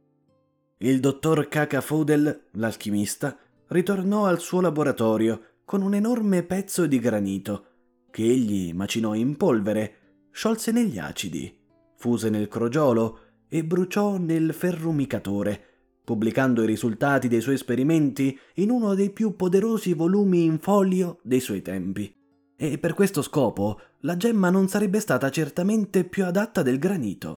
il 0.78 1.00
dottor 1.00 1.48
Kaka 1.48 1.80
Fodel, 1.80 2.48
l'alchimista, 2.52 3.36
ritornò 3.68 4.26
al 4.26 4.40
suo 4.40 4.60
laboratorio 4.60 5.40
con 5.64 5.80
un 5.80 5.94
enorme 5.94 6.42
pezzo 6.42 6.86
di 6.86 6.98
granito 6.98 7.64
che 8.10 8.22
egli 8.22 8.72
macinò 8.74 9.14
in 9.14 9.36
polvere, 9.36 9.94
sciolse 10.30 10.72
negli 10.72 10.98
acidi, 10.98 11.54
fuse 11.96 12.28
nel 12.28 12.48
crogiolo 12.48 13.18
e 13.48 13.64
bruciò 13.64 14.18
nel 14.18 14.52
ferrumicatore, 14.52 15.62
pubblicando 16.04 16.62
i 16.62 16.66
risultati 16.66 17.28
dei 17.28 17.40
suoi 17.40 17.54
esperimenti 17.54 18.38
in 18.56 18.70
uno 18.70 18.94
dei 18.94 19.10
più 19.10 19.34
poderosi 19.34 19.94
volumi 19.94 20.44
in 20.44 20.58
folio 20.58 21.18
dei 21.22 21.40
suoi 21.40 21.62
tempi. 21.62 22.14
E 22.54 22.78
per 22.78 22.94
questo 22.94 23.22
scopo 23.22 23.80
la 24.00 24.16
gemma 24.16 24.50
non 24.50 24.68
sarebbe 24.68 25.00
stata 25.00 25.30
certamente 25.30 26.04
più 26.04 26.24
adatta 26.24 26.62
del 26.62 26.78
granito. 26.78 27.34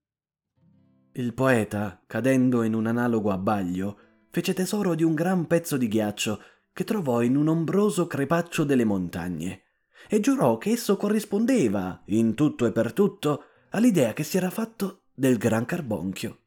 Il 1.19 1.33
poeta, 1.33 2.01
cadendo 2.07 2.63
in 2.63 2.73
un 2.73 2.85
analogo 2.85 3.31
abbaglio, 3.31 3.97
fece 4.29 4.53
tesoro 4.53 4.95
di 4.95 5.03
un 5.03 5.13
gran 5.15 5.47
pezzo 5.47 5.75
di 5.75 5.89
ghiaccio 5.89 6.41
che 6.71 6.85
trovò 6.85 7.21
in 7.21 7.35
un 7.35 7.49
ombroso 7.49 8.07
crepaccio 8.07 8.63
delle 8.63 8.85
montagne 8.85 9.63
e 10.07 10.21
giurò 10.21 10.57
che 10.57 10.69
esso 10.69 10.95
corrispondeva, 10.95 12.03
in 12.05 12.35
tutto 12.35 12.65
e 12.65 12.71
per 12.71 12.93
tutto, 12.93 13.43
all'idea 13.71 14.13
che 14.13 14.23
si 14.23 14.37
era 14.37 14.49
fatto 14.49 15.07
del 15.13 15.37
gran 15.37 15.65
carbonchio. 15.65 16.37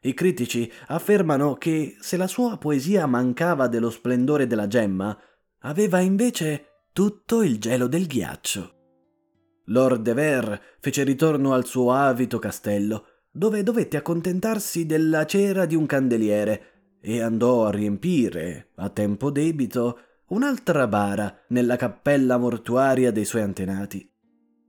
I 0.00 0.12
critici 0.12 0.68
affermano 0.88 1.54
che 1.54 1.94
se 2.00 2.16
la 2.16 2.26
sua 2.26 2.56
poesia 2.56 3.06
mancava 3.06 3.68
dello 3.68 3.90
splendore 3.90 4.48
della 4.48 4.66
gemma, 4.66 5.16
aveva 5.60 6.00
invece 6.00 6.86
tutto 6.92 7.42
il 7.42 7.60
gelo 7.60 7.86
del 7.86 8.08
ghiaccio. 8.08 8.74
Lord 9.66 10.02
de 10.02 10.14
Ver 10.14 10.60
fece 10.80 11.04
ritorno 11.04 11.52
al 11.52 11.64
suo 11.64 11.92
avito 11.92 12.40
castello 12.40 13.04
dove 13.30 13.62
dovette 13.62 13.96
accontentarsi 13.96 14.86
della 14.86 15.24
cera 15.24 15.64
di 15.64 15.74
un 15.74 15.86
candeliere 15.86 16.62
e 17.00 17.20
andò 17.20 17.66
a 17.66 17.70
riempire, 17.70 18.70
a 18.76 18.88
tempo 18.88 19.30
debito, 19.30 19.98
un'altra 20.28 20.86
bara 20.86 21.44
nella 21.48 21.76
cappella 21.76 22.36
mortuaria 22.36 23.10
dei 23.10 23.24
suoi 23.24 23.42
antenati. 23.42 24.08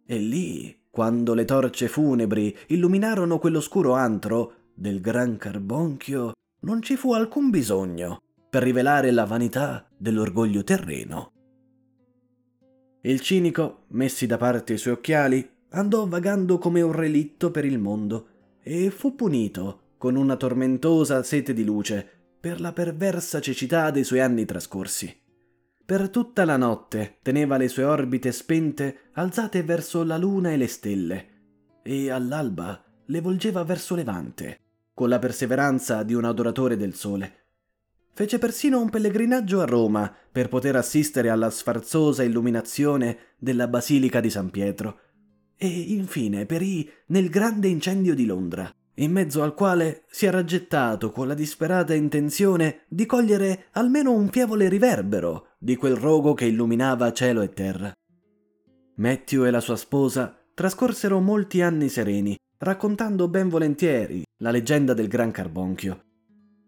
E 0.06 0.18
lì, 0.18 0.86
quando 0.90 1.34
le 1.34 1.46
torce 1.46 1.88
funebri 1.88 2.56
illuminarono 2.68 3.40
quell'oscuro 3.40 3.94
antro 3.94 4.54
del 4.74 5.02
gran 5.02 5.38
carbonchio, 5.38 6.34
non 6.62 6.82
ci 6.82 6.96
fu 6.96 7.14
alcun 7.14 7.50
bisogno 7.50 8.22
per 8.50 8.64
rivelare 8.64 9.12
la 9.12 9.26
vanità 9.26 9.88
dell'orgoglio 9.98 10.64
terreno. 10.64 11.32
Il 13.02 13.20
cinico, 13.22 13.86
messi 13.90 14.28
da 14.28 14.38
parte 14.38 14.74
i 14.74 14.78
suoi 14.78 14.94
occhiali, 14.94 15.50
andò 15.70 16.06
vagando 16.06 16.58
come 16.58 16.82
un 16.82 16.92
relitto 16.92 17.50
per 17.50 17.66
il 17.66 17.80
mondo 17.80 18.28
e 18.64 18.90
fu 18.92 19.16
punito 19.16 19.94
con 19.98 20.16
una 20.16 20.36
tormentosa 20.36 21.24
sete 21.24 21.54
di 21.54 21.64
luce 21.64 22.08
per 22.40 22.60
la 22.60 22.74
perversa 22.74 23.40
cecità 23.40 23.92
dei 23.92 24.04
suoi 24.04 24.20
anni 24.20 24.46
trascorsi. 24.46 25.16
per 25.86 26.10
tutta 26.10 26.46
la 26.46 26.56
notte 26.56 27.18
teneva 27.22 27.58
le 27.58 27.68
sue 27.68 27.84
orbite 27.84 28.32
spente 28.32 29.10
alzate 29.14 29.62
verso 29.62 30.04
la 30.04 30.18
luna 30.18 30.52
e 30.52 30.58
le 30.58 30.68
stelle, 30.68 31.28
e 31.84 32.10
all'alba 32.10 32.82
le 33.06 33.20
volgeva 33.20 33.64
verso 33.64 33.94
levante, 33.94 34.60
con 34.94 35.10
la 35.10 35.20
perseveranza 35.20 36.04
di 36.04 36.14
un 36.14 36.24
adoratore 36.24 36.78
del 36.78 36.96
sole. 36.96 37.40
Fece 38.14 38.40
persino 38.40 38.80
un 38.80 38.90
pellegrinaggio 38.90 39.60
a 39.60 39.66
Roma 39.66 40.14
per 40.32 40.48
poter 40.48 40.78
assistere 40.78 41.30
alla 41.30 41.50
sfarzosa 41.50 42.24
illuminazione 42.24 43.18
della 43.38 43.68
Basilica 43.68 44.22
di 44.22 44.30
San 44.30 44.50
Pietro, 44.50 45.00
e 45.64 45.68
infine 45.68 46.48
perì 46.48 46.90
nel 47.08 47.30
grande 47.30 47.68
incendio 47.68 48.16
di 48.16 48.26
Londra, 48.26 48.68
in 48.96 49.12
mezzo 49.12 49.44
al 49.44 49.54
quale 49.54 50.06
si 50.10 50.26
era 50.26 50.44
gettato 50.44 51.12
con 51.12 51.28
la 51.28 51.36
disperata 51.36 51.94
intenzione 51.94 52.86
di 52.88 53.06
cogliere 53.06 53.66
almeno 53.74 54.12
un 54.12 54.30
fievole 54.30 54.68
riverbero 54.68 55.50
di 55.60 55.76
quel 55.76 55.96
rogo 55.96 56.34
che 56.34 56.46
illuminava 56.46 57.14
cielo 57.14 57.42
e 57.42 57.50
terra. 57.50 57.94
Matthew 58.96 59.46
e 59.46 59.52
la 59.52 59.60
sua 59.60 59.76
sposa 59.76 60.36
trascorsero 60.56 61.20
molti 61.20 61.62
anni 61.62 61.90
sereni, 61.90 62.36
raccontando 62.58 63.28
ben 63.28 63.48
volentieri 63.48 64.24
la 64.38 64.50
leggenda 64.50 64.96
del 64.96 65.08
Gran 65.08 65.30
Carbonchio. 65.30 66.06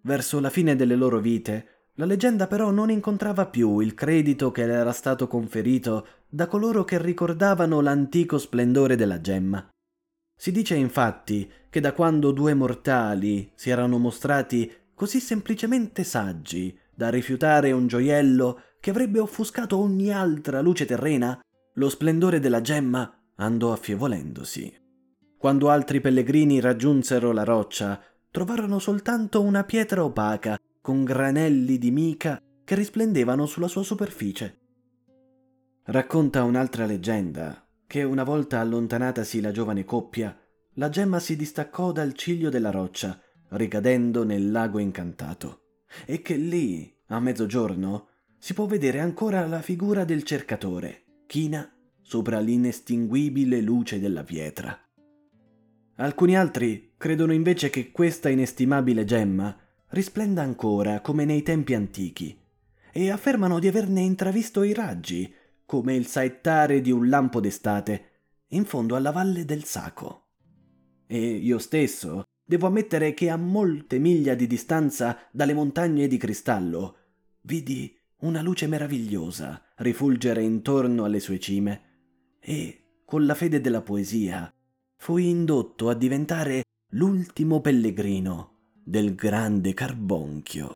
Verso 0.03 0.39
la 0.39 0.51
fine 0.51 0.75
delle 0.75 0.95
loro 0.95 1.19
vite, 1.19 1.87
la 1.95 2.05
leggenda 2.05 2.45
però 2.45 2.69
non 2.69 2.91
incontrava 2.91 3.47
più 3.47 3.79
il 3.79 3.95
credito 3.95 4.51
che 4.51 4.67
le 4.67 4.73
era 4.73 4.91
stato 4.91 5.27
conferito 5.27 6.07
da 6.33 6.47
coloro 6.47 6.83
che 6.83 6.99
ricordavano 6.99 7.79
l'antico 7.79 8.39
splendore 8.39 8.95
della 8.95 9.21
gemma. 9.21 9.69
Si 10.35 10.51
dice 10.51 10.73
infatti 10.73 11.47
che 11.69 11.79
da 11.79 11.93
quando 11.93 12.31
due 12.31 12.55
mortali 12.55 13.51
si 13.53 13.69
erano 13.69 13.99
mostrati 13.99 14.71
così 14.95 15.19
semplicemente 15.19 16.03
saggi 16.03 16.75
da 16.91 17.09
rifiutare 17.09 17.71
un 17.71 17.85
gioiello 17.85 18.61
che 18.79 18.89
avrebbe 18.89 19.19
offuscato 19.19 19.77
ogni 19.77 20.11
altra 20.11 20.59
luce 20.61 20.85
terrena, 20.85 21.39
lo 21.75 21.89
splendore 21.89 22.39
della 22.39 22.61
gemma 22.61 23.15
andò 23.35 23.71
affievolendosi. 23.71 24.75
Quando 25.37 25.69
altri 25.69 26.01
pellegrini 26.01 26.59
raggiunsero 26.59 27.31
la 27.31 27.43
roccia, 27.43 28.01
trovarono 28.31 28.79
soltanto 28.79 29.39
una 29.43 29.63
pietra 29.65 30.03
opaca 30.03 30.57
con 30.81 31.03
granelli 31.03 31.77
di 31.77 31.91
mica 31.91 32.41
che 32.63 32.73
risplendevano 32.73 33.45
sulla 33.45 33.67
sua 33.67 33.83
superficie. 33.83 34.61
Racconta 35.85 36.43
un'altra 36.43 36.85
leggenda 36.85 37.67
che 37.85 38.03
una 38.03 38.23
volta 38.23 38.61
allontanatasi 38.61 39.41
la 39.41 39.51
giovane 39.51 39.83
coppia, 39.83 40.33
la 40.75 40.87
gemma 40.87 41.19
si 41.19 41.35
distaccò 41.35 41.91
dal 41.91 42.13
ciglio 42.13 42.49
della 42.49 42.71
roccia, 42.71 43.19
ricadendo 43.49 44.23
nel 44.23 44.49
lago 44.49 44.79
incantato, 44.79 45.81
e 46.05 46.21
che 46.21 46.35
lì, 46.37 46.89
a 47.07 47.19
mezzogiorno, 47.19 48.07
si 48.37 48.53
può 48.53 48.65
vedere 48.65 49.01
ancora 49.01 49.45
la 49.45 49.61
figura 49.61 50.05
del 50.05 50.23
cercatore, 50.23 51.03
china 51.27 51.69
sopra 52.01 52.39
l'inestinguibile 52.39 53.59
luce 53.59 53.99
della 53.99 54.23
pietra. 54.23 54.79
Alcuni 55.97 56.37
altri 56.37 56.93
credono 56.95 57.33
invece 57.33 57.69
che 57.69 57.91
questa 57.91 58.29
inestimabile 58.29 59.03
gemma 59.03 59.55
risplenda 59.89 60.41
ancora 60.41 61.01
come 61.01 61.25
nei 61.25 61.43
tempi 61.43 61.73
antichi 61.73 62.39
e 62.91 63.09
affermano 63.11 63.59
di 63.59 63.67
averne 63.67 63.99
intravisto 64.01 64.63
i 64.63 64.73
raggi 64.73 65.41
come 65.65 65.95
il 65.95 66.05
saettare 66.05 66.81
di 66.81 66.91
un 66.91 67.09
lampo 67.09 67.39
d'estate 67.39 68.09
in 68.49 68.65
fondo 68.65 68.95
alla 68.95 69.11
valle 69.11 69.45
del 69.45 69.63
Saco. 69.63 70.27
E 71.07 71.19
io 71.19 71.57
stesso 71.59 72.23
devo 72.45 72.67
ammettere 72.67 73.13
che 73.13 73.29
a 73.29 73.37
molte 73.37 73.99
miglia 73.99 74.35
di 74.35 74.47
distanza 74.47 75.17
dalle 75.31 75.53
montagne 75.53 76.07
di 76.07 76.17
cristallo 76.17 76.97
vidi 77.41 77.97
una 78.19 78.41
luce 78.41 78.67
meravigliosa 78.67 79.61
rifulgere 79.77 80.41
intorno 80.43 81.03
alle 81.03 81.19
sue 81.19 81.39
cime 81.39 81.81
e, 82.39 83.01
con 83.05 83.25
la 83.25 83.35
fede 83.35 83.59
della 83.59 83.81
poesia, 83.81 84.51
fui 84.97 85.29
indotto 85.29 85.89
a 85.89 85.93
diventare 85.93 86.63
l'ultimo 86.91 87.59
pellegrino 87.59 88.51
del 88.83 89.15
grande 89.15 89.73
carbonchio. 89.73 90.71